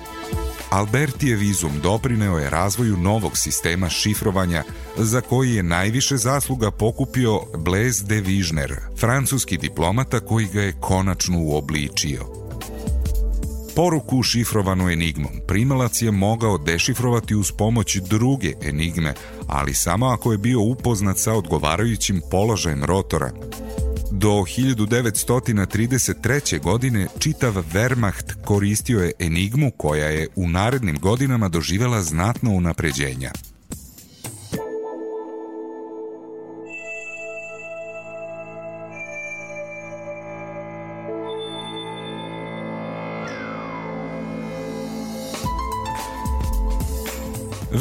Albertijev 0.70 1.44
izum 1.44 1.72
doprineo 1.84 2.38
je 2.38 2.50
razvoju 2.50 2.98
novog 2.98 3.38
sistema 3.38 3.90
šifrovanja 3.90 4.64
za 4.98 5.22
koji 5.22 5.54
je 5.54 5.64
najviše 5.64 6.18
zasluga 6.18 6.72
pokupio 6.72 7.42
Blaise 7.58 8.04
de 8.06 8.22
Vižner, 8.22 8.76
francuski 9.00 9.58
diplomata 9.58 10.20
koji 10.20 10.48
ga 10.54 10.62
je 10.62 10.78
konačno 10.80 11.40
uobličio. 11.40 12.26
Poruku 13.76 14.24
šifrovanu 14.24 14.90
enigmom 14.90 15.32
primalac 15.48 16.02
je 16.02 16.12
mogao 16.12 16.58
dešifrovati 16.58 17.36
uz 17.36 17.52
pomoć 17.52 17.96
druge 17.98 18.54
enigme, 18.62 19.14
ali 19.48 19.74
samo 19.74 20.06
ako 20.06 20.32
je 20.32 20.38
bio 20.38 20.62
upoznat 20.62 21.18
sa 21.18 21.34
odgovarajućim 21.34 22.22
položajem 22.32 22.84
rotora– 22.84 23.32
Do 24.12 24.30
1933. 24.30 26.62
godine 26.62 27.08
čitav 27.20 27.54
Wehrmacht 27.74 28.44
koristio 28.46 29.00
je 29.00 29.12
enigmu 29.20 29.72
koja 29.78 30.08
je 30.08 30.28
u 30.36 30.50
narednim 30.50 31.00
godinama 31.00 31.50
doživela 31.50 32.02
znatno 32.02 32.52
unapređenja. 32.52 33.32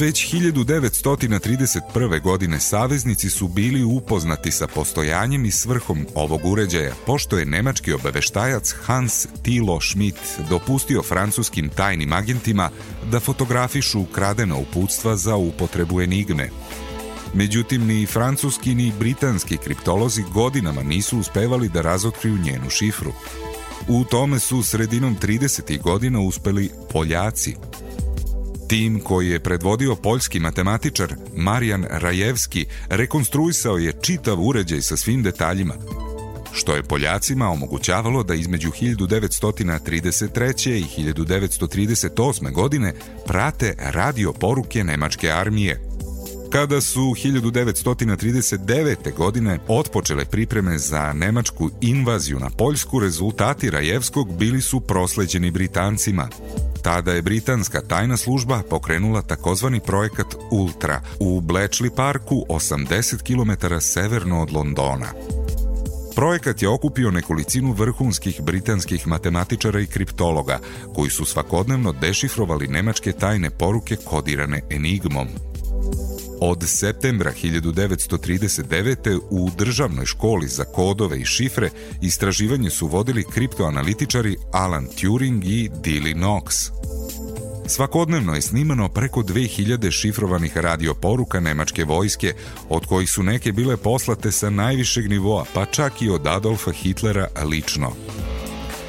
Već 0.01 0.33
1931. 0.35 2.23
godine 2.23 2.61
saveznici 2.61 3.31
su 3.31 3.49
bili 3.49 3.85
upoznati 3.85 4.51
sa 4.51 4.67
postojanjem 4.67 5.45
i 5.45 5.51
svrhom 5.51 6.07
ovog 6.15 6.41
uređaja, 6.45 6.95
pošto 7.07 7.39
je 7.39 7.45
nemački 7.45 7.93
obaveštajac 7.93 8.75
Hans 8.85 9.27
Tilo 9.43 9.81
Schmidt 9.81 10.17
dopustio 10.51 11.03
francuskim 11.03 11.69
tajnim 11.69 12.13
agentima 12.13 12.71
da 13.11 13.21
fotografišu 13.21 14.01
ukradena 14.01 14.57
uputstva 14.57 15.17
za 15.17 15.37
upotrebu 15.37 16.01
enigme. 16.01 16.51
Međutim, 17.35 17.87
ni 17.87 18.07
francuski 18.07 18.75
ni 18.75 18.93
britanski 18.99 19.57
kriptolozi 19.57 20.23
godinama 20.35 20.83
nisu 20.83 21.19
uspevali 21.19 21.69
da 21.69 21.81
razotkriju 21.81 22.39
njenu 22.39 22.71
šifru. 22.71 23.13
U 23.89 24.05
tome 24.05 24.39
su 24.39 24.63
sredinom 24.63 25.17
30. 25.23 25.83
godina 25.83 26.21
uspeli 26.21 26.71
Poljaci, 26.93 27.57
Tim 28.69 29.01
koji 29.01 29.29
je 29.29 29.41
predvodio 29.41 29.97
poljski 29.97 30.41
matematičar 30.41 31.15
Marijan 31.37 31.87
Rajevski 31.91 32.67
rekonstruisao 32.89 33.79
je 33.79 33.93
čitav 34.03 34.41
uređaj 34.41 34.83
sa 34.83 34.97
svim 34.97 35.23
detaljima, 35.23 35.75
što 36.53 36.75
je 36.75 36.83
Poljacima 36.83 37.49
omogućavalo 37.49 38.23
da 38.23 38.35
između 38.35 38.71
1933. 38.71 40.71
i 40.71 40.85
1938. 41.03 42.53
godine 42.53 42.95
prate 43.27 43.75
radio 43.79 44.33
poruke 44.33 44.85
Nemačke 44.85 45.31
armije. 45.31 45.81
Kada 46.53 46.81
su 46.81 47.01
1939. 47.01 49.15
godine 49.17 49.59
otpočele 49.69 50.25
pripreme 50.25 50.79
za 50.79 51.13
nemačku 51.13 51.71
invaziju 51.81 52.39
na 52.39 52.51
Poljsku, 52.51 52.99
rezultati 52.99 53.71
Rajevskog 53.71 54.39
bili 54.39 54.61
su 54.61 54.81
prosleđeni 54.81 55.51
Britancima. 55.51 56.29
Tada 56.87 57.13
je 57.13 57.23
britanska 57.23 57.81
tajna 57.81 58.17
služba 58.17 58.63
pokrenula 58.71 59.23
takozvani 59.23 59.81
projekat 59.81 60.27
Ultra 60.51 61.01
u 61.21 61.41
Bletchley 61.41 61.91
Parku 61.97 62.45
80 62.49 63.23
km 63.23 63.75
severno 63.81 64.43
od 64.43 64.53
Londona. 64.53 65.07
Projekat 66.15 66.63
je 66.63 66.69
okupio 66.69 67.11
nekolicinu 67.11 67.73
vrhunskih 67.73 68.41
britanskih 68.41 69.07
matematičara 69.07 69.81
i 69.81 69.87
kriptologa, 69.87 70.59
koji 70.95 71.11
su 71.11 71.25
svakodnevno 71.25 71.93
dešifrovali 71.93 72.69
nemačke 72.69 73.13
tajne 73.13 73.51
poruke 73.51 73.97
kodirane 74.05 74.61
enigmom. 74.71 75.29
Od 76.41 76.65
septembra 76.67 77.33
1939. 77.43 79.21
u 79.31 79.51
državnoj 79.59 80.07
školi 80.07 80.49
za 80.49 80.65
kodove 80.65 81.19
i 81.19 81.25
šifre 81.25 81.71
istraživanje 82.03 82.71
su 82.71 82.87
vodili 82.87 83.25
kriptoanalitičari 83.33 84.37
Alan 84.53 84.87
Turing 85.01 85.45
i 85.45 85.71
Dilly 85.83 86.15
Knox. 86.15 86.71
Svakodnevno 87.69 88.35
je 88.35 88.43
snimano 88.43 88.89
preko 88.89 89.21
2000 89.21 89.91
šifrovanih 89.91 90.57
radioporuka 90.57 91.41
nemačke 91.41 91.85
vojske, 91.85 92.35
od 92.69 92.87
kojih 92.87 93.11
su 93.11 93.23
neke 93.23 93.53
bile 93.53 93.77
poslate 93.77 94.33
sa 94.33 94.51
najvišeg 94.51 95.09
nivoa, 95.09 95.45
pa 95.55 95.65
čak 95.65 96.03
i 96.03 96.11
od 96.11 96.27
Adolfa 96.27 96.71
Hitlera 96.71 97.29
lično. 97.45 97.93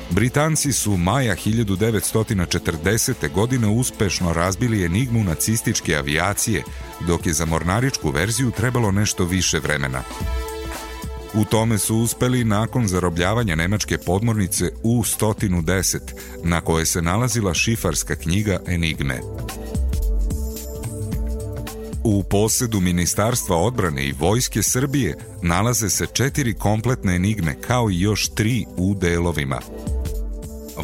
Britanci 0.10 0.74
su 0.74 0.98
maja 0.98 1.36
1940. 1.36 3.32
godine 3.34 3.68
uspešno 3.68 4.34
razbili 4.34 4.86
enigmu 4.86 5.24
nacističke 5.24 5.96
avijacije, 5.96 6.64
dok 7.08 7.26
je 7.26 7.34
za 7.34 7.46
mornaričku 7.46 8.12
verziju 8.12 8.52
trebalo 8.52 8.92
nešto 8.92 9.26
više 9.26 9.60
vremena. 9.60 10.04
U 11.34 11.46
tome 11.46 11.78
su 11.78 11.96
uspeli 11.98 12.44
nakon 12.44 12.88
zarobljavanja 12.88 13.56
nemačke 13.56 13.98
podmornice 13.98 14.72
U-110, 14.84 16.00
na 16.44 16.62
koje 16.62 16.86
se 16.86 17.02
nalazila 17.02 17.54
šifarska 17.54 18.16
knjiga 18.16 18.60
Enigme. 18.68 19.20
U 22.04 22.24
posedu 22.24 22.80
Ministarstva 22.80 23.58
odbrane 23.58 24.06
i 24.06 24.14
Vojske 24.20 24.64
Srbije 24.64 25.18
nalaze 25.42 25.90
se 25.90 26.06
četiri 26.14 26.54
kompletne 26.54 27.16
enigme 27.16 27.56
kao 27.62 27.90
i 27.90 28.02
još 28.02 28.30
tri 28.30 28.66
u 28.78 28.96
delovima– 28.96 29.60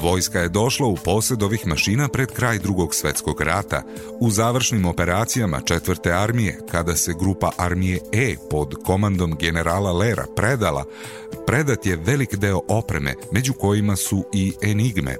Vojska 0.01 0.39
je 0.39 0.49
došla 0.49 0.87
u 0.87 0.95
posed 0.95 1.43
ovih 1.43 1.67
mašina 1.67 2.07
pred 2.07 2.31
kraj 2.31 2.59
drugog 2.59 2.95
svetskog 2.95 3.41
rata, 3.41 3.83
u 4.19 4.29
završnim 4.29 4.85
operacijama 4.85 5.61
četvrte 5.61 6.11
armije, 6.11 6.59
kada 6.71 6.95
se 6.95 7.13
grupa 7.19 7.51
armije 7.57 7.99
E 8.11 8.35
pod 8.49 8.75
komandom 8.85 9.35
generala 9.39 9.91
Lera 9.91 10.25
predala, 10.35 10.85
predat 11.47 11.85
je 11.85 11.95
velik 11.95 12.35
deo 12.35 12.61
opreme, 12.67 13.13
među 13.31 13.53
kojima 13.53 13.95
su 13.95 14.25
i 14.33 14.53
enigme, 14.61 15.17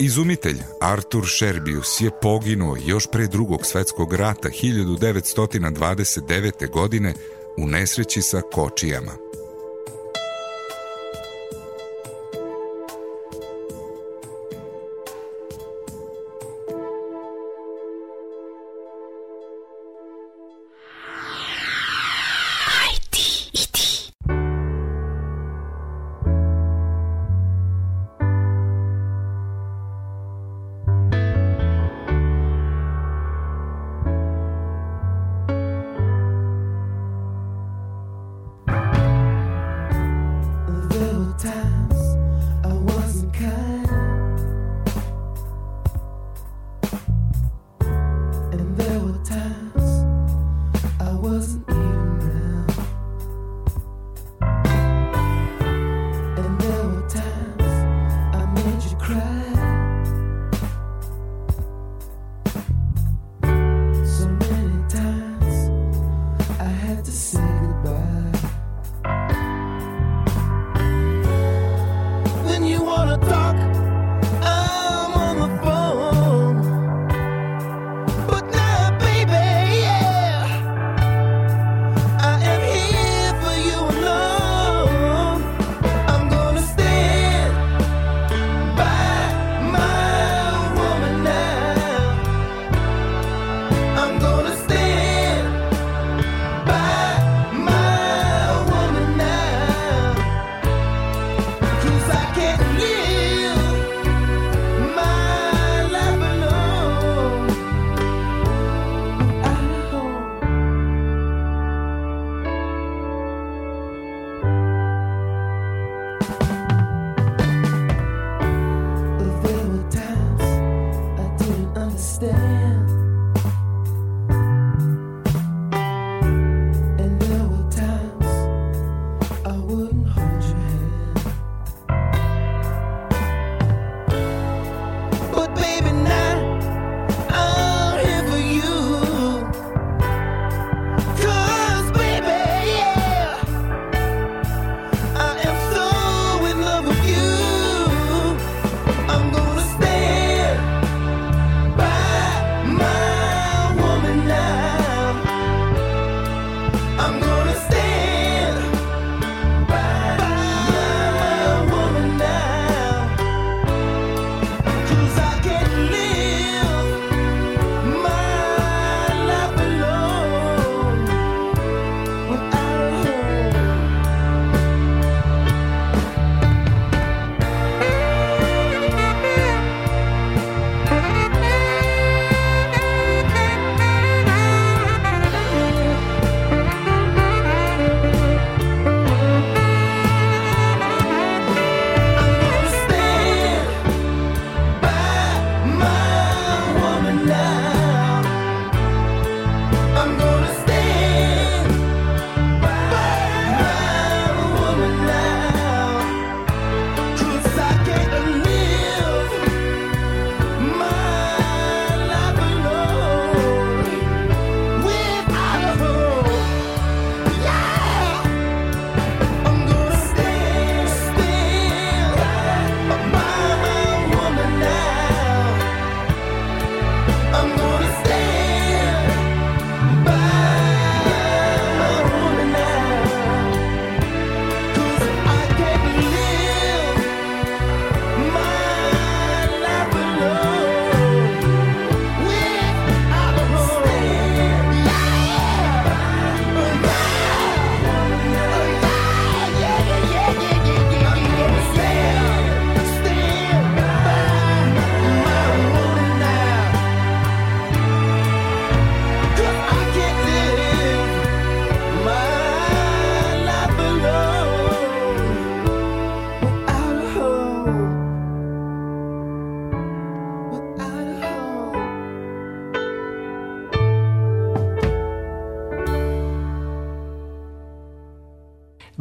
Izumitelj 0.00 0.58
Artur 0.80 1.26
Šerbius 1.26 2.00
je 2.00 2.10
poginuo 2.22 2.76
još 2.86 3.06
pre 3.12 3.26
drugog 3.26 3.66
svetskog 3.66 4.12
rata 4.12 4.48
1929. 4.48 6.70
godine 6.70 7.14
u 7.56 7.66
nesreći 7.66 8.22
sa 8.22 8.40
kočijama. 8.52 9.27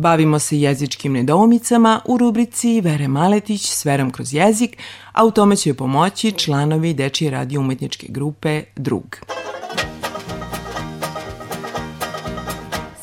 bavimo 0.07 0.39
se 0.39 0.59
jezičkim 0.59 1.13
nedoumicama 1.13 2.01
u 2.05 2.17
rubrici 2.17 2.81
Vere 2.81 3.07
Maletić 3.07 3.69
s 3.69 3.85
verom 3.85 4.11
kroz 4.11 4.33
jezik, 4.33 4.77
a 5.11 5.25
u 5.25 5.31
tome 5.31 5.55
će 5.55 5.73
pomoći 5.73 6.31
članovi 6.31 6.93
Dečije 6.93 7.31
radio 7.31 7.59
umetničke 7.59 8.07
grupe 8.09 8.63
Drug. 8.75 9.15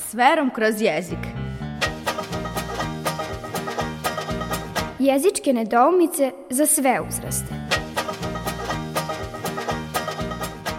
S 0.08 0.14
verom 0.14 0.50
kroz 0.54 0.80
jezik 0.80 1.18
Jezičke 4.98 5.52
nedoumice 5.52 6.32
za 6.50 6.66
sve 6.66 7.00
uzraste. 7.08 7.54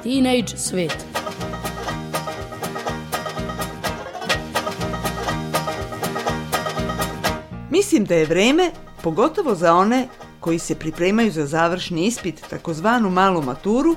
Teenage 0.04 0.58
svet. 0.58 1.15
Mislim 7.96 8.08
da 8.08 8.16
je 8.16 8.26
vreme, 8.26 8.72
pogotovo 9.04 9.56
za 9.56 9.74
one 9.74 10.08
koji 10.40 10.60
se 10.60 10.76
pripremaju 10.76 11.32
za 11.32 11.46
završni 11.46 12.06
ispit, 12.06 12.42
takozvanu 12.50 13.10
malu 13.10 13.42
maturu, 13.42 13.96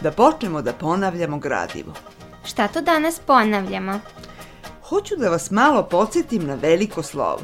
da 0.00 0.10
počnemo 0.10 0.62
da 0.62 0.72
ponavljamo 0.72 1.38
gradivo. 1.38 1.92
Šta 2.44 2.68
to 2.68 2.80
danas 2.80 3.18
ponavljamo? 3.26 4.00
Hoću 4.88 5.16
da 5.16 5.30
vas 5.30 5.50
malo 5.50 5.82
podsjetim 5.82 6.46
na 6.46 6.54
veliko 6.54 7.02
slovo. 7.02 7.40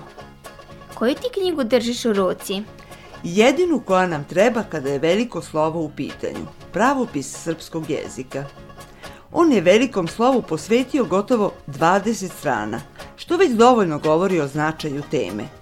Koju 0.94 1.14
ti 1.14 1.28
knjigu 1.34 1.64
držiš 1.64 2.04
u 2.04 2.12
ruci? 2.12 2.62
Jedinu 3.22 3.80
koja 3.80 4.07
nam 4.07 4.24
treba 4.24 4.62
kada 4.62 4.88
je 4.88 4.98
veliko 4.98 5.42
slovo 5.42 5.80
u 5.80 5.90
pitanju, 5.96 6.46
pravopis 6.72 7.42
srpskog 7.42 7.90
jezika. 7.90 8.44
On 9.32 9.52
je 9.52 9.61
velikom 9.61 10.09
slovu 10.09 10.42
posvetio 10.42 11.04
gotovo 11.04 11.52
20 11.66 12.30
strana, 12.38 12.80
što 13.16 13.36
već 13.36 13.52
dovoljno 13.52 13.98
govori 13.98 14.40
o 14.40 14.48
značaju 14.48 15.02
teme. 15.11 15.55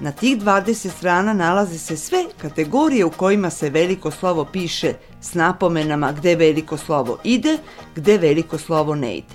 Na 0.00 0.12
tih 0.12 0.38
20 0.38 0.90
strana 0.90 1.32
nalaze 1.32 1.78
se 1.78 1.96
sve 1.96 2.24
kategorije 2.36 3.04
u 3.04 3.10
kojima 3.10 3.50
se 3.50 3.70
veliko 3.70 4.10
slovo 4.10 4.44
piše 4.44 4.94
s 5.20 5.34
napomenama 5.34 6.12
gde 6.12 6.34
veliko 6.34 6.76
slovo 6.76 7.18
ide, 7.24 7.58
gde 7.94 8.18
veliko 8.18 8.58
slovo 8.58 8.94
ne 8.94 9.16
ide. 9.16 9.34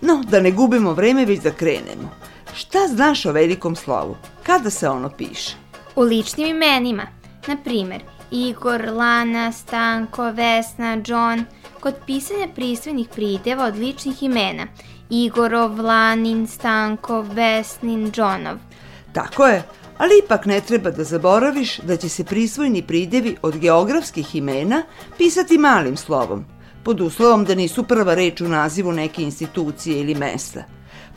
No, 0.00 0.22
da 0.28 0.40
ne 0.40 0.50
gubimo 0.50 0.92
vreme, 0.92 1.24
već 1.26 1.40
da 1.40 1.50
krenemo. 1.50 2.10
Šta 2.54 2.78
znaš 2.88 3.26
o 3.26 3.32
velikom 3.32 3.76
slovu? 3.76 4.16
Kada 4.42 4.70
se 4.70 4.88
ono 4.88 5.10
piše? 5.10 5.56
U 5.96 6.02
ličnim 6.02 6.48
imenima. 6.48 7.06
Na 7.46 7.56
primer, 7.64 8.02
Igor, 8.30 8.88
Lana, 8.92 9.52
Stanko, 9.52 10.30
Vesna, 10.30 11.02
John. 11.06 11.44
Kod 11.80 11.94
pisanja 12.06 12.48
pristojnih 12.54 13.08
prideva 13.08 13.64
od 13.64 13.76
ličnih 13.76 14.22
imena. 14.22 14.66
Igorov, 15.10 15.80
Lanin, 15.80 16.46
Stanko, 16.46 17.22
Vesnin, 17.22 18.12
Johnov. 18.16 18.56
Tako 19.12 19.46
je, 19.46 19.62
ali 19.98 20.10
ipak 20.24 20.46
ne 20.46 20.60
treba 20.60 20.90
da 20.90 21.04
zaboraviš 21.04 21.78
da 21.78 21.96
će 21.96 22.08
se 22.08 22.24
prisvojni 22.24 22.82
pridevi 22.82 23.36
od 23.42 23.58
geografskih 23.58 24.34
imena 24.34 24.82
pisati 25.18 25.58
malim 25.58 25.96
slovom, 25.96 26.44
pod 26.84 27.00
uslovom 27.00 27.44
da 27.44 27.54
nisu 27.54 27.84
prva 27.84 28.14
reč 28.14 28.40
u 28.40 28.48
nazivu 28.48 28.92
neke 28.92 29.22
institucije 29.22 30.00
ili 30.00 30.14
mesta. 30.14 30.64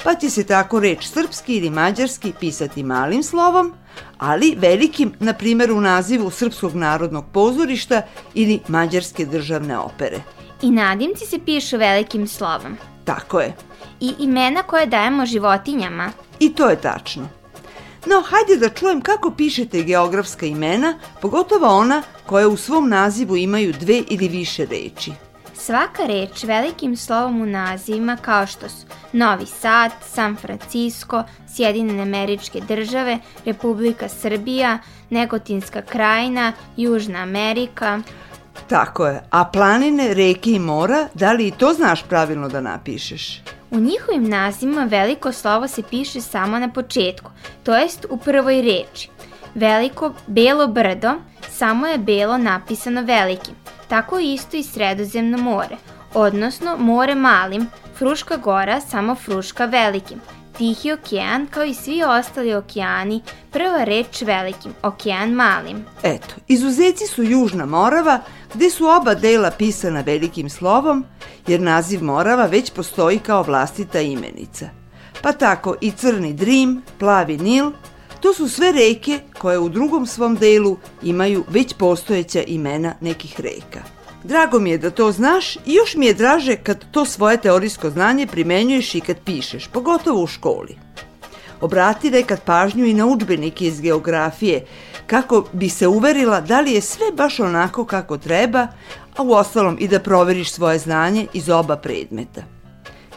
Pa 0.03 0.15
će 0.15 0.29
se 0.29 0.43
tako 0.43 0.79
reč 0.79 1.07
srpski 1.07 1.57
ili 1.57 1.69
mađarski 1.69 2.33
pisati 2.39 2.83
malim 2.83 3.23
slovom, 3.23 3.73
ali 4.17 4.55
velikim, 4.57 5.13
na 5.19 5.33
primjer 5.33 5.71
u 5.71 5.81
nazivu 5.81 6.29
Srpskog 6.29 6.75
narodnog 6.75 7.25
pozorišta 7.33 8.01
ili 8.33 8.59
Mađarske 8.67 9.25
državne 9.25 9.77
opere. 9.77 10.21
I 10.61 10.71
nadimci 10.71 11.25
se 11.25 11.39
pišu 11.45 11.77
velikim 11.77 12.27
slovom. 12.27 12.77
Tako 13.05 13.39
je. 13.39 13.55
I 13.99 14.13
imena 14.19 14.63
koje 14.63 14.85
dajemo 14.85 15.25
životinjama. 15.25 16.11
I 16.39 16.53
to 16.53 16.69
je 16.69 16.75
tačno. 16.75 17.42
No, 18.05 18.21
hajde 18.21 18.57
da 18.57 18.69
čujem 18.69 19.01
kako 19.01 19.31
pišete 19.31 19.83
geografska 19.83 20.45
imena, 20.45 20.99
pogotovo 21.21 21.67
ona 21.67 22.01
koja 22.25 22.47
u 22.47 22.57
svom 22.57 22.89
nazivu 22.89 23.37
imaju 23.37 23.73
dve 23.79 24.03
ili 24.09 24.27
više 24.27 24.65
reči. 24.65 25.11
Svaka 25.55 26.05
reč 26.05 26.43
velikim 26.43 26.97
slovom 26.97 27.41
u 27.41 27.45
nazivima 27.45 28.17
kao 28.21 28.47
što 28.47 28.69
su 28.69 28.85
Novi 29.13 29.45
Sad, 29.45 29.91
San 30.13 30.35
Francisco, 30.35 31.23
Sjedinjene 31.55 32.01
američke 32.01 32.61
države, 32.67 33.19
Republika 33.45 34.09
Srbija, 34.09 34.79
Negotinska 35.09 35.81
krajina, 35.81 36.53
Južna 36.77 37.19
Amerika. 37.19 38.01
Tako 38.67 39.07
je, 39.07 39.23
a 39.29 39.45
planine, 39.45 40.13
reke 40.13 40.51
i 40.51 40.59
mora, 40.59 41.07
da 41.13 41.31
li 41.31 41.47
i 41.47 41.51
to 41.51 41.73
znaš 41.73 42.03
pravilno 42.03 42.49
da 42.49 42.61
napišeš? 42.61 43.41
U 43.73 43.79
njihovim 43.79 44.29
nazivima 44.29 44.83
veliko 44.83 45.31
slovo 45.31 45.67
se 45.67 45.83
piše 45.89 46.21
samo 46.21 46.59
na 46.59 46.69
početku, 46.69 47.31
to 47.63 47.75
jest 47.75 48.05
u 48.09 48.17
prvoj 48.17 48.61
reči. 48.61 49.09
Veliko 49.55 50.13
belo 50.27 50.67
brdo 50.67 51.11
samo 51.49 51.87
je 51.87 51.97
belo 51.97 52.37
napisano 52.37 53.01
velikim, 53.01 53.55
tako 53.87 54.19
isto 54.19 54.57
i 54.57 54.63
sredozemno 54.63 55.37
more, 55.37 55.75
odnosno 56.13 56.77
more 56.77 57.15
malim, 57.15 57.67
Fruška 57.97 58.37
gora 58.37 58.81
samo 58.81 59.15
Fruška 59.15 59.65
velikim, 59.65 60.21
Tihi 60.57 60.91
okean 60.91 61.47
kao 61.47 61.63
i 61.63 61.73
svi 61.73 62.03
ostali 62.03 62.53
okeani, 62.53 63.21
prva 63.51 63.83
reč 63.83 64.21
velikim, 64.21 64.73
okean 64.83 65.31
malim. 65.31 65.85
Eto, 66.03 66.35
izuzeci 66.47 67.07
su 67.07 67.23
Južna 67.23 67.65
Morava, 67.65 68.19
gde 68.53 68.69
su 68.69 68.87
oba 68.87 69.15
dela 69.15 69.51
pisana 69.51 70.01
velikim 70.01 70.49
slovom, 70.49 71.05
jer 71.47 71.61
naziv 71.61 72.03
Morava 72.03 72.45
već 72.45 72.71
postoji 72.71 73.19
kao 73.19 73.43
vlastita 73.43 74.01
imenica. 74.01 74.69
Pa 75.21 75.31
tako 75.31 75.75
i 75.81 75.91
Crni 75.91 76.33
Drim, 76.33 76.81
Plavi 76.99 77.37
Nil, 77.37 77.71
to 78.21 78.33
su 78.33 78.49
sve 78.49 78.71
reke 78.71 79.19
koje 79.39 79.59
u 79.59 79.69
drugom 79.69 80.05
svom 80.05 80.35
delu 80.35 80.77
imaju 81.03 81.43
već 81.49 81.73
postojeća 81.73 82.43
imena 82.47 82.93
nekih 83.01 83.39
reka. 83.39 83.83
Drago 84.23 84.59
mi 84.59 84.69
je 84.69 84.77
da 84.77 84.89
to 84.89 85.11
znaš 85.11 85.55
i 85.55 85.73
još 85.73 85.95
mi 85.95 86.05
je 86.05 86.13
draže 86.13 86.55
kad 86.55 86.85
to 86.91 87.05
svoje 87.05 87.37
teorijsko 87.37 87.89
znanje 87.89 88.27
primenjuješ 88.27 88.95
i 88.95 89.01
kad 89.01 89.17
pišeš, 89.25 89.67
pogotovo 89.67 90.23
u 90.23 90.27
školi. 90.27 90.77
Obrati 91.63 92.11
nekad 92.11 92.41
pažnju 92.41 92.85
i 92.85 92.93
na 92.93 93.05
učbenike 93.05 93.65
iz 93.65 93.81
geografije, 93.81 94.65
kako 95.07 95.45
bi 95.53 95.69
se 95.69 95.87
uverila 95.87 96.41
da 96.41 96.61
li 96.61 96.71
je 96.71 96.81
sve 96.81 97.05
baš 97.17 97.39
onako 97.39 97.85
kako 97.85 98.17
treba, 98.17 98.67
a 99.17 99.23
u 99.23 99.31
ostalom 99.31 99.77
i 99.79 99.87
da 99.87 99.99
proveriš 99.99 100.51
svoje 100.51 100.79
znanje 100.79 101.27
iz 101.33 101.49
oba 101.49 101.77
predmeta. 101.77 102.41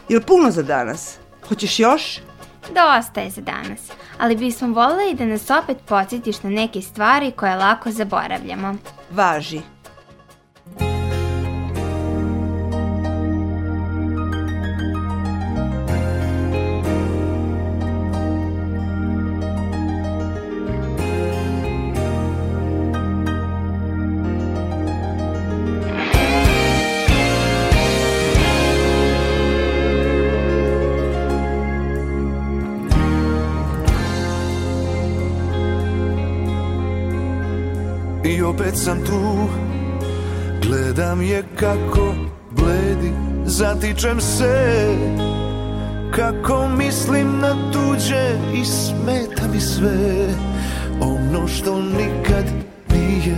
Jel 0.09 0.21
puno 0.21 0.51
za 0.51 0.63
danas? 0.63 1.17
Hoćeš 1.47 1.79
još? 1.79 2.19
Dosta 2.67 3.21
je 3.21 3.29
za 3.29 3.41
danas, 3.41 3.79
ali 4.17 4.35
bismo 4.35 4.67
voleli 4.67 5.13
da 5.13 5.25
nas 5.25 5.49
opet 5.63 5.77
podsjetiš 5.85 6.43
na 6.43 6.49
neke 6.49 6.81
stvari 6.81 7.31
koje 7.31 7.55
lako 7.55 7.91
zaboravljamo. 7.91 8.75
Važi. 9.11 9.61
Opet 38.49 38.77
sam 38.77 38.97
tu. 39.05 39.47
Gledam 40.61 41.21
je 41.21 41.43
kako 41.59 42.13
bledi 42.51 43.11
Zatičem 43.45 44.21
se. 44.21 44.95
Kako 46.15 46.67
mislim 46.67 47.39
na 47.39 47.71
tuđe 47.71 48.35
I 48.53 48.65
smeta 48.65 49.47
mi 49.53 49.59
sve. 49.59 50.27
Ono 51.01 51.47
što 51.47 51.81
nikad 51.81 52.45
nije 52.89 53.35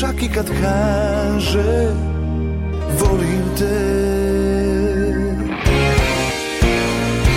Čak 0.00 0.22
i 0.22 0.28
kad 0.34 0.46
kaže 0.62 1.92
Volim 3.00 3.44
te. 3.58 4.04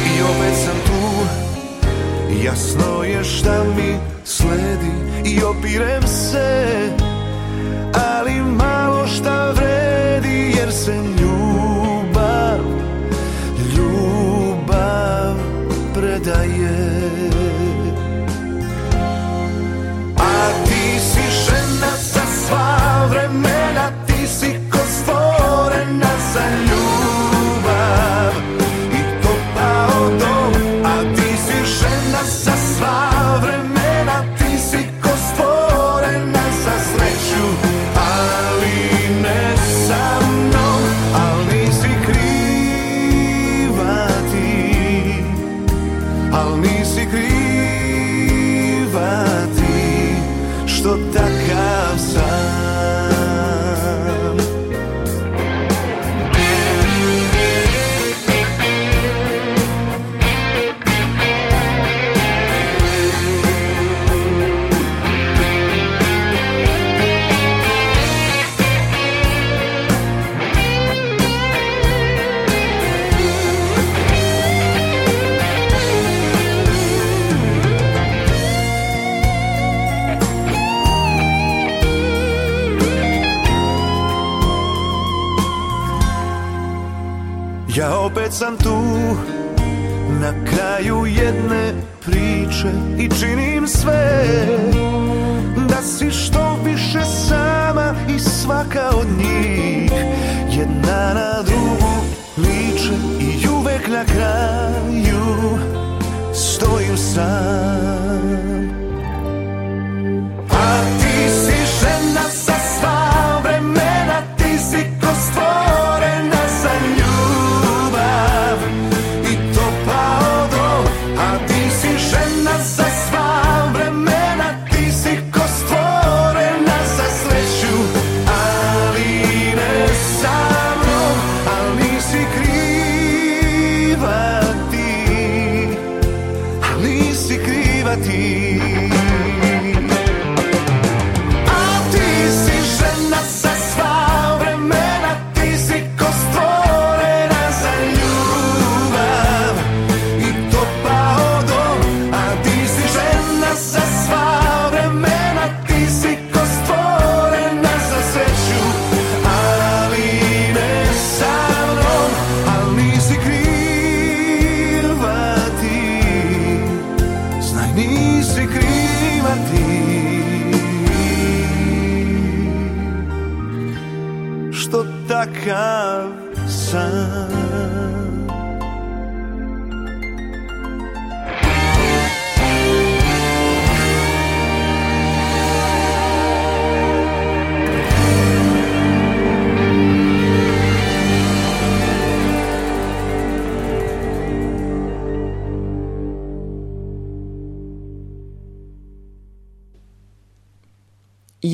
I 0.08 0.22
opet 0.22 0.56
sam 0.66 0.76
tu. 0.86 1.08
Jasno 2.44 3.04
je 3.04 3.24
šta 3.24 3.64
mi 3.78 3.96
sledi 4.24 5.17
i 5.28 5.44
opirem 5.44 6.08
se 6.08 6.90
Ali 8.14 8.42
malo 8.42 9.08
šta 9.08 9.52
vredi 9.52 10.54
jer 10.58 10.72
se 10.74 10.96
ljubav 10.96 11.27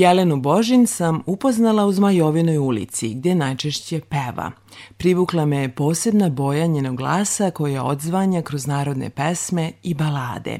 Jelenu 0.03 0.37
Božin 0.37 0.87
sam 0.87 1.23
upoznala 1.25 1.85
u 1.85 1.91
Zmajovinoj 1.91 2.57
ulici, 2.57 3.13
gdje 3.13 3.35
najčešće 3.35 3.99
peva. 3.99 4.51
Privukla 4.97 5.45
me 5.45 5.75
posebna 5.75 6.29
boja 6.29 6.67
njenog 6.67 6.95
glasa 6.95 7.51
koja 7.51 7.83
odzvanja 7.83 8.41
kroz 8.41 8.67
narodne 8.67 9.09
pesme 9.09 9.71
i 9.83 9.93
balade. 9.93 10.59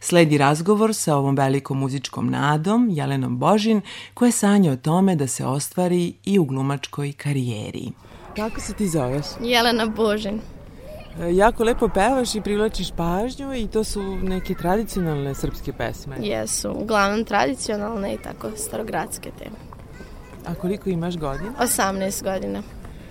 Sledi 0.00 0.38
razgovor 0.38 0.94
sa 0.94 1.16
ovom 1.16 1.36
velikom 1.36 1.78
muzičkom 1.78 2.30
nadom, 2.30 2.88
Jelenom 2.92 3.38
Božin, 3.38 3.80
koja 4.14 4.32
sanja 4.32 4.72
o 4.72 4.76
tome 4.76 5.16
da 5.16 5.26
se 5.26 5.46
ostvari 5.46 6.14
i 6.24 6.38
u 6.38 6.44
glumačkoj 6.44 7.12
karijeri. 7.12 7.92
Kako 8.36 8.60
se 8.60 8.74
ti 8.74 8.88
zoveš? 8.88 9.26
Jelena 9.42 9.86
Božin. 9.86 10.40
Jako 11.28 11.64
lepo 11.64 11.88
pevaš 11.88 12.34
i 12.34 12.40
privlačiš 12.40 12.90
pažnju 12.90 13.54
i 13.54 13.66
to 13.66 13.84
su 13.84 14.02
neke 14.16 14.54
tradicionalne 14.54 15.34
srpske 15.34 15.72
pesme. 15.72 16.16
Jesu, 16.18 16.70
uglavnom 16.72 17.24
tradicionalne 17.24 18.14
i 18.14 18.18
tako 18.18 18.50
starogradske 18.56 19.30
teme. 19.38 19.56
A 20.46 20.54
koliko 20.54 20.90
imaš 20.90 21.16
godina? 21.16 21.50
18 21.60 22.22
godina. 22.24 22.62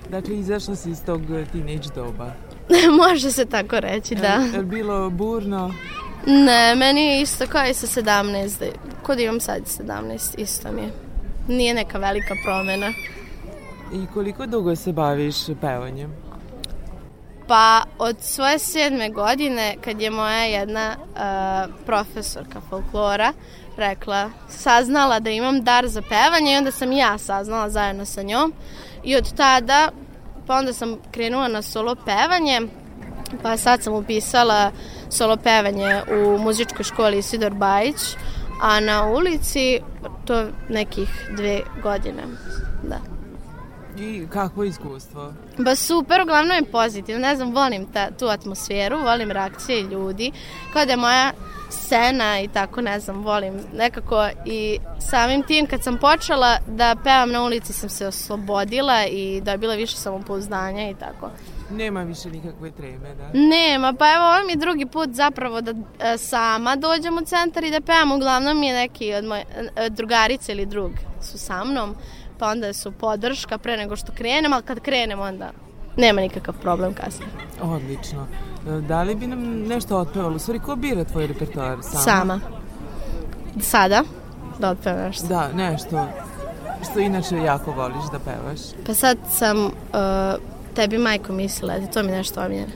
Dakle, 0.09 0.35
izašla 0.35 0.75
si 0.75 0.89
iz 0.89 1.03
tog 1.05 1.21
teenage 1.51 1.89
doba. 1.95 2.31
Može 3.07 3.31
se 3.31 3.45
tako 3.45 3.79
reći, 3.79 4.15
da. 4.15 4.33
Je 4.53 4.59
li 4.59 4.65
bilo 4.65 5.09
burno? 5.09 5.73
Ne, 6.27 6.75
meni 6.75 7.01
je 7.01 7.21
isto 7.21 7.45
kao 7.47 7.65
i 7.65 7.73
sa 7.73 8.01
17. 8.01 8.59
da- 8.59 8.65
Kod 9.03 9.19
imam 9.19 9.39
sad 9.39 9.61
17, 9.79 10.35
isto 10.37 10.71
mi 10.71 10.81
je. 10.81 10.89
Nije 11.47 11.73
neka 11.73 11.97
velika 11.97 12.35
promena. 12.45 12.87
I 13.93 14.05
koliko 14.13 14.45
dugo 14.45 14.75
se 14.75 14.93
baviš 14.93 15.35
pevanjem? 15.61 16.13
Pa 17.49 17.83
od 17.97 18.15
svoje 18.21 18.59
sedme 18.59 19.09
godine 19.09 19.75
kad 19.83 20.01
je 20.01 20.09
moja 20.09 20.43
jedna 20.43 20.95
uh, 20.97 21.85
profesorka 21.85 22.61
folklora 22.69 23.33
rekla, 23.77 24.29
saznala 24.49 25.19
da 25.19 25.29
imam 25.29 25.63
dar 25.63 25.87
za 25.87 26.01
pevanje 26.01 26.53
i 26.53 26.57
onda 26.57 26.71
sam 26.71 26.91
ja 26.91 27.17
saznala 27.17 27.69
zajedno 27.69 28.05
sa 28.05 28.21
njom 28.21 28.53
i 29.03 29.15
od 29.15 29.33
tada 29.35 29.89
pa 30.47 30.55
onda 30.55 30.73
sam 30.73 30.97
krenula 31.11 31.47
na 31.47 31.61
solo 31.61 31.95
pevanje 31.95 32.61
pa 33.43 33.57
sad 33.57 33.83
sam 33.83 33.93
upisala 33.93 34.71
solo 35.09 35.37
pevanje 35.37 36.01
u 36.11 36.37
muzičkoj 36.37 36.83
školi 36.83 37.17
Isidor 37.17 37.53
Bajić 37.53 38.15
a 38.61 38.79
na 38.79 39.07
ulici 39.07 39.79
to 40.25 40.45
nekih 40.69 41.09
dve 41.37 41.61
godine 41.83 42.23
da. 42.83 43.18
I 43.99 44.27
kakvo 44.29 44.63
iskustvo? 44.63 45.33
Ba 45.57 45.75
super, 45.75 46.21
uglavnom 46.21 46.55
je 46.55 46.71
pozitivno. 46.71 47.21
Ne 47.27 47.35
znam, 47.35 47.53
volim 47.53 47.85
ta, 47.93 48.11
tu 48.11 48.25
atmosferu, 48.25 48.99
volim 48.99 49.31
reakcije 49.31 49.83
ljudi. 49.83 50.31
Kao 50.73 50.85
da 50.85 50.91
je 50.91 50.97
moja 50.97 51.31
scena 51.69 52.41
i 52.41 52.47
tako, 52.47 52.81
ne 52.81 52.99
znam, 52.99 53.23
volim 53.23 53.53
nekako 53.73 54.27
i 54.45 54.79
samim 55.09 55.43
tim 55.43 55.67
kad 55.67 55.83
sam 55.83 55.97
počela 55.97 56.57
da 56.67 56.95
pevam 57.03 57.31
na 57.31 57.43
ulici 57.43 57.73
sam 57.73 57.89
se 57.89 58.07
oslobodila 58.07 59.05
i 59.05 59.41
dobila 59.41 59.75
više 59.75 59.97
samopouzdanja 59.97 60.89
i 60.89 60.95
tako. 60.95 61.29
Nema 61.71 62.03
više 62.03 62.29
nikakve 62.29 62.71
treme, 62.71 63.15
da? 63.15 63.39
Nema, 63.39 63.93
pa 63.93 64.13
evo 64.13 64.25
ovo 64.25 64.45
mi 64.45 64.51
je 64.51 64.57
drugi 64.57 64.85
put 64.85 65.09
zapravo 65.09 65.61
da 65.61 65.71
e, 65.71 66.17
sama 66.17 66.75
dođem 66.75 67.17
u 67.17 67.25
centar 67.25 67.63
i 67.63 67.71
da 67.71 67.81
pevam. 67.81 68.11
Uglavnom 68.11 68.63
je 68.63 68.73
neki 68.73 69.13
od 69.13 69.25
moje 69.25 69.45
e, 69.75 69.89
drugarice 69.89 70.51
ili 70.51 70.65
drug 70.65 70.91
su 71.21 71.37
sa 71.37 71.63
mnom, 71.63 71.95
pa 72.39 72.47
onda 72.47 72.73
su 72.73 72.91
podrška 72.91 73.57
pre 73.57 73.77
nego 73.77 73.95
što 73.95 74.11
krenem, 74.11 74.53
ali 74.53 74.63
kad 74.63 74.79
krenem 74.79 75.19
onda 75.19 75.51
nema 75.97 76.21
nikakav 76.21 76.53
problem 76.61 76.93
kasnije. 76.93 77.31
Odlično. 77.61 78.27
Da 78.87 79.03
li 79.03 79.15
bi 79.15 79.27
nam 79.27 79.39
nešto 79.67 79.97
otpevalo? 79.97 80.35
U 80.35 80.39
stvari, 80.39 80.59
ko 80.59 80.75
bira 80.75 81.03
tvoj 81.03 81.27
repertoar? 81.27 81.77
Sama? 81.81 82.03
Sama. 82.03 82.39
Sada? 83.61 84.03
Da 84.59 84.69
otpevam 84.69 85.05
nešto. 85.05 85.27
Da, 85.27 85.49
nešto 85.53 86.07
što 86.91 86.99
inače 86.99 87.35
jako 87.35 87.71
voliš 87.71 88.03
da 88.11 88.19
pevaš. 88.19 88.59
Pa 88.85 88.93
sad 88.93 89.17
sam 89.29 89.65
uh, 89.65 89.71
tebi 90.75 90.97
majko 90.97 91.33
mislila, 91.33 91.75
eto, 91.75 91.87
to 91.93 92.03
mi 92.03 92.11
nešto 92.11 92.41
omiljeno. 92.41 92.71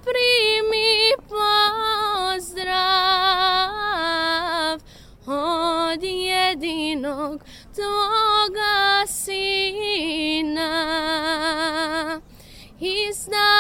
primi 0.03 1.13
pozdrav 1.29 1.55
od 5.27 6.03
jedinog 6.03 7.45
tvoga 7.75 9.07
sina. 9.07 10.71
Iz 12.81 13.27
daleka 13.27 13.54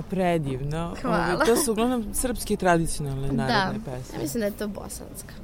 Pa 0.00 0.08
predivno. 0.10 0.94
Hvala. 1.02 1.34
Ove, 1.34 1.46
to 1.46 1.56
su 1.56 1.72
uglavnom 1.72 2.04
srpske 2.14 2.56
tradicionalne 2.56 3.32
narodne 3.32 3.78
da, 3.78 3.84
pesme. 3.84 4.16
ja 4.16 4.22
mislim 4.22 4.40
da 4.40 4.46
je 4.46 4.52
to 4.52 4.68
bosanska. 4.68 5.34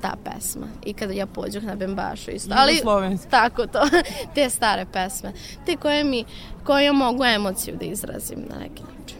ta 0.00 0.14
pesma. 0.24 0.66
I 0.84 0.92
kada 0.92 1.12
ja 1.12 1.26
pođuh 1.26 1.62
na 1.62 1.74
Bembašu 1.74 2.30
isto. 2.30 2.54
Jugoslovenski. 2.68 3.30
tako 3.30 3.66
to, 3.66 3.80
te 4.34 4.50
stare 4.50 4.86
pesme. 4.92 5.32
Te 5.66 5.76
koje 5.76 6.04
mi, 6.04 6.24
koje 6.64 6.92
mogu 6.92 7.24
emociju 7.24 7.76
da 7.80 7.84
izrazim 7.84 8.38
na 8.48 8.58
neki 8.58 8.82
način. 8.82 9.18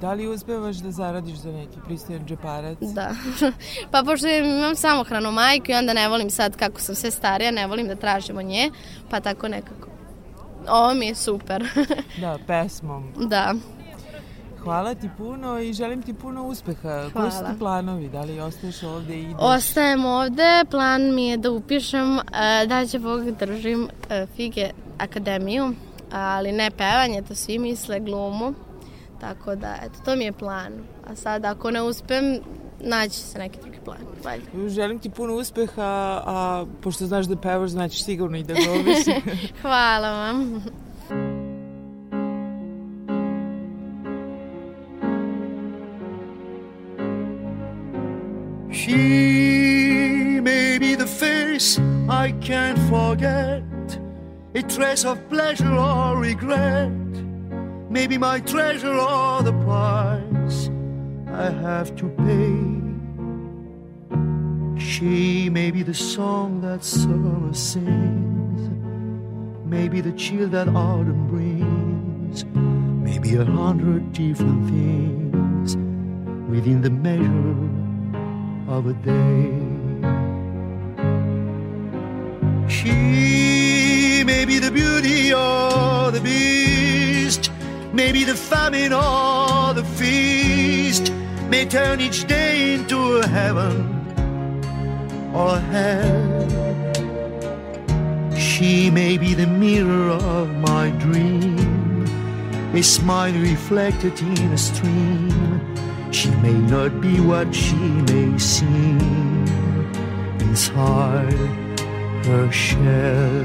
Da 0.00 0.12
li 0.12 0.28
uspevaš 0.28 0.76
da 0.76 0.90
zaradiš 0.90 1.36
za 1.36 1.52
neki 1.52 1.78
pristojan 1.86 2.26
džeparac? 2.26 2.78
Da. 2.80 3.10
pa 3.92 4.02
pošto 4.02 4.28
imam 4.28 4.76
samohranu 4.76 5.32
majku 5.32 5.70
i 5.70 5.74
onda 5.74 5.92
ne 5.92 6.08
volim 6.08 6.30
sad 6.30 6.56
kako 6.56 6.80
sam 6.80 6.94
sve 6.94 7.10
starija, 7.10 7.50
ne 7.50 7.66
volim 7.66 7.88
da 7.88 7.94
tražim 7.96 8.38
od 8.38 8.44
nje, 8.44 8.70
pa 9.10 9.20
tako 9.20 9.48
nekako. 9.48 9.88
Ovo 10.68 10.94
mi 10.94 11.06
je 11.06 11.14
super. 11.14 11.64
da, 12.20 12.38
pesmom. 12.46 13.12
Da. 13.28 13.54
Hvala 14.66 14.94
ti 14.94 15.08
puno 15.16 15.58
i 15.58 15.72
želim 15.72 16.02
ti 16.02 16.14
puno 16.14 16.46
uspeha. 16.46 17.10
Koji 17.12 17.30
su 17.30 17.38
ti 17.38 17.58
planovi? 17.58 18.08
Da 18.08 18.20
li 18.20 18.40
ostaješ 18.40 18.82
ovde 18.82 19.16
i 19.16 19.22
ideš? 19.22 19.36
Ostajem 19.38 20.04
ovde. 20.04 20.64
Plan 20.70 21.14
mi 21.14 21.28
je 21.28 21.36
da 21.36 21.50
upišem, 21.50 22.18
e, 22.18 22.66
da 22.66 22.86
će 22.86 22.98
Bog 22.98 23.30
držim 23.30 23.88
e, 24.10 24.26
Fige 24.36 24.70
akademiju, 24.98 25.72
ali 26.12 26.52
ne 26.52 26.70
pevanje, 26.70 27.22
to 27.22 27.34
svi 27.34 27.58
misle, 27.58 28.00
glumu. 28.00 28.54
Tako 29.20 29.54
da, 29.54 29.76
eto, 29.82 29.98
to 30.04 30.16
mi 30.16 30.24
je 30.24 30.32
plan. 30.32 30.72
A 31.06 31.14
sad, 31.16 31.44
ako 31.44 31.70
ne 31.70 31.82
uspem, 31.82 32.38
naći 32.80 33.14
se 33.14 33.38
neki 33.38 33.58
drugi 33.60 33.78
plan. 33.84 33.98
Valjda. 34.24 34.68
Želim 34.68 34.98
ti 34.98 35.10
puno 35.10 35.34
uspeha, 35.34 36.22
a 36.26 36.66
pošto 36.82 37.06
znaš 37.06 37.26
da 37.26 37.36
pevaš, 37.36 37.70
znači 37.70 38.02
sigurno 38.02 38.38
i 38.38 38.42
da 38.42 38.54
govoriš. 38.54 39.04
Hvala 39.62 40.10
vam. 40.10 40.62
She 48.86 50.38
may 50.40 50.78
be 50.78 50.94
the 50.94 51.08
face 51.08 51.76
I 52.08 52.30
can't 52.40 52.78
forget, 52.88 53.64
a 54.54 54.62
trace 54.62 55.04
of 55.04 55.28
pleasure 55.28 55.74
or 55.74 56.16
regret, 56.16 56.92
maybe 57.90 58.16
my 58.16 58.38
treasure 58.38 58.94
or 58.94 59.42
the 59.42 59.54
price 59.64 60.70
I 61.26 61.50
have 61.50 61.96
to 61.96 62.08
pay. 62.26 62.54
She 64.80 65.50
may 65.50 65.72
be 65.72 65.82
the 65.82 65.92
song 65.92 66.60
that 66.60 66.84
summer 66.84 67.52
sings, 67.54 68.70
maybe 69.64 70.00
the 70.00 70.12
chill 70.12 70.48
that 70.50 70.68
autumn 70.68 71.26
brings, 71.26 72.44
maybe 72.54 73.34
a 73.34 73.44
hundred 73.44 74.12
different 74.12 74.64
things 74.70 75.74
within 76.48 76.82
the 76.82 76.90
measure 76.90 77.75
of 78.68 78.86
a 78.86 78.92
day. 78.92 79.52
She 82.68 84.24
may 84.24 84.44
be 84.44 84.58
the 84.58 84.70
beauty 84.70 85.32
or 85.32 86.10
the 86.10 86.20
beast, 86.20 87.50
maybe 87.92 88.24
the 88.24 88.34
famine 88.34 88.92
or 88.92 89.72
the 89.74 89.84
feast, 89.96 91.12
may 91.48 91.64
turn 91.64 92.00
each 92.00 92.26
day 92.26 92.74
into 92.74 93.18
a 93.18 93.26
heaven 93.26 93.74
or 95.32 95.58
hell. 95.58 96.46
She 98.36 98.90
may 98.90 99.16
be 99.16 99.34
the 99.34 99.46
mirror 99.46 100.10
of 100.10 100.48
my 100.56 100.90
dream, 100.90 102.04
a 102.74 102.82
smile 102.82 103.34
reflected 103.34 104.20
in 104.20 104.52
a 104.52 104.58
stream. 104.58 105.25
She 106.16 106.30
may 106.36 106.54
not 106.54 107.02
be 107.02 107.20
what 107.20 107.54
she 107.54 107.76
may 107.76 108.38
seem 108.38 109.44
inside 110.40 111.34
her 112.24 112.50
shell. 112.50 113.44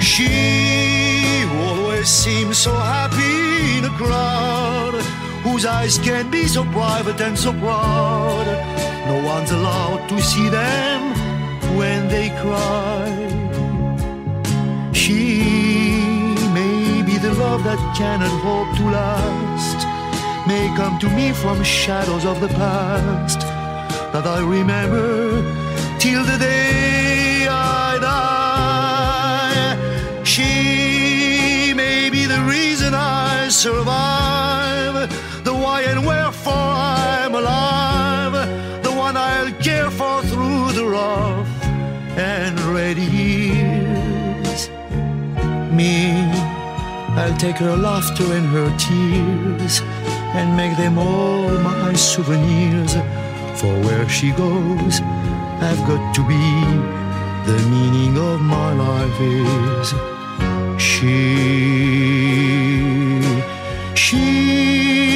She 0.00 1.44
always 1.62 2.08
seems 2.08 2.58
so 2.58 2.74
happy 2.74 3.78
in 3.78 3.84
a 3.84 3.94
crowd 3.96 4.94
whose 5.44 5.64
eyes 5.64 5.98
can 5.98 6.28
be 6.32 6.48
so 6.48 6.64
private 6.64 7.20
and 7.20 7.38
so 7.38 7.52
proud. 7.52 8.46
No 9.06 9.22
one's 9.24 9.52
allowed 9.52 10.08
to 10.08 10.20
see 10.20 10.48
them 10.48 11.00
when 11.78 12.08
they 12.08 12.30
cry. 12.42 13.06
She 14.92 16.34
may 16.52 17.02
be 17.02 17.18
the 17.18 17.34
love 17.34 17.62
that 17.62 17.78
cannot 17.96 18.34
hope 18.42 18.76
to 18.78 18.84
last, 18.90 19.81
may 20.46 20.72
come 20.76 20.98
to 20.98 21.08
me 21.10 21.32
from 21.32 21.62
shadows 21.62 22.24
of 22.24 22.40
the 22.40 22.48
past 22.48 23.40
that 24.12 24.26
I 24.26 24.40
remember 24.40 25.42
till 25.98 26.24
the 26.24 26.36
day 26.38 27.46
I 27.48 27.98
die. 28.00 29.76
She 30.24 31.72
may 31.74 32.10
be 32.10 32.26
the 32.26 32.40
reason 32.40 32.92
I 32.94 33.48
survive, 33.48 35.10
the 35.44 35.54
why 35.54 35.82
and 35.82 36.04
wherefore 36.04 36.52
I'm 36.54 37.34
alive, 37.34 38.32
the 38.82 38.92
one 38.92 39.16
I'll 39.16 39.52
care 39.60 39.90
for 39.90 40.22
through 40.22 40.72
the 40.72 40.86
rough 40.86 41.48
and 42.16 42.58
ready 42.60 43.02
years. 43.02 44.70
Me, 45.72 46.12
I'll 47.20 47.36
take 47.36 47.58
her 47.58 47.76
laughter 47.76 48.24
and 48.32 48.46
her 48.46 48.70
tears 48.76 49.82
and 50.34 50.56
make 50.56 50.76
them 50.76 50.98
all 50.98 51.50
my 51.58 51.92
souvenirs. 51.94 52.94
For 53.60 53.72
where 53.84 54.08
she 54.08 54.30
goes, 54.32 55.00
I've 55.60 55.82
got 55.86 56.14
to 56.16 56.22
be. 56.26 56.44
The 57.46 57.58
meaning 57.68 58.16
of 58.16 58.40
my 58.40 58.72
life 58.72 59.20
is 59.20 59.94
she. 60.80 61.34
She. 63.94 65.11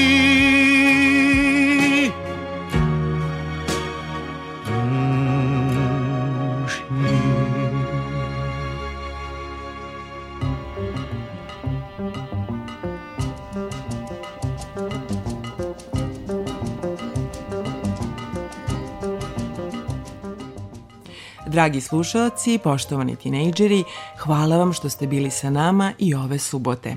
Dragi 21.56 21.80
slušalci, 21.80 22.58
poštovani 22.58 23.14
tinejdžeri, 23.16 23.84
hvala 24.18 24.56
vam 24.56 24.72
što 24.72 24.88
ste 24.88 25.06
bili 25.06 25.30
sa 25.30 25.50
nama 25.50 25.92
i 25.98 26.14
ove 26.14 26.38
subote. 26.38 26.96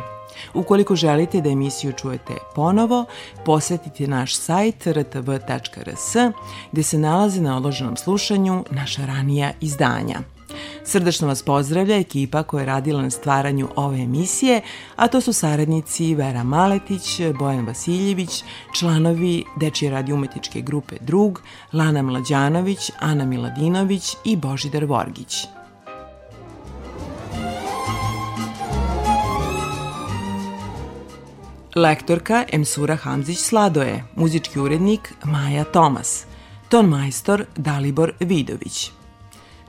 Ukoliko 0.53 0.95
želite 0.95 1.41
da 1.41 1.49
emisiju 1.49 1.93
čujete 1.93 2.33
ponovo, 2.55 3.05
posetite 3.45 4.07
naš 4.07 4.35
sajt 4.35 4.87
rtv.rs 4.87 6.15
gde 6.71 6.83
se 6.83 6.97
nalaze 6.97 7.41
na 7.41 7.57
odloženom 7.57 7.97
slušanju 7.97 8.65
naša 8.71 9.05
ranija 9.05 9.51
izdanja. 9.61 10.19
Srdačno 10.89 11.27
vas 11.27 11.43
pozdravlja 11.43 11.97
ekipa 11.97 12.43
koja 12.43 12.61
je 12.61 12.65
radila 12.65 13.01
na 13.01 13.09
stvaranju 13.09 13.67
ove 13.75 13.99
emisije, 13.99 14.61
a 14.95 15.07
to 15.07 15.21
su 15.21 15.33
saradnici 15.33 16.15
Vera 16.15 16.43
Maletić, 16.43 17.21
Bojan 17.39 17.65
Vasiljević, 17.65 18.43
članovi 18.79 19.43
Dečije 19.55 19.91
radi 19.91 20.13
umetničke 20.13 20.61
grupe 20.61 20.95
Drug, 21.01 21.41
Lana 21.73 22.01
Mlađanović, 22.01 22.91
Ana 22.99 23.25
Miladinović 23.25 24.15
i 24.25 24.35
Božidar 24.35 24.85
Vorgić. 24.85 25.45
Lektorka 31.75 32.45
Emsura 32.51 32.95
Hamzić 32.95 33.37
Sladoje, 33.37 34.03
muzički 34.15 34.59
urednik 34.59 35.13
Maja 35.23 35.63
Tomas, 35.63 36.25
ton 36.69 36.85
majstor 36.85 37.45
Dalibor 37.55 38.13
Vidović. 38.19 38.98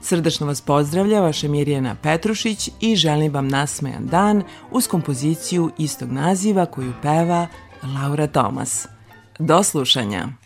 Srdačno 0.01 0.47
vas 0.47 0.61
pozdravlja 0.61 1.21
vaša 1.21 1.47
Mirjana 1.47 1.95
Petrušić 1.95 2.69
i 2.79 2.95
želim 2.95 3.33
vam 3.33 3.47
nasmejan 3.47 4.07
dan 4.07 4.43
uz 4.71 4.87
kompoziciju 4.87 5.71
istog 5.77 6.11
naziva 6.11 6.65
koju 6.65 6.93
peva 7.01 7.47
Laura 7.83 8.27
Tomas. 8.27 8.87
Do 9.39 9.63
slušanja! 9.63 10.40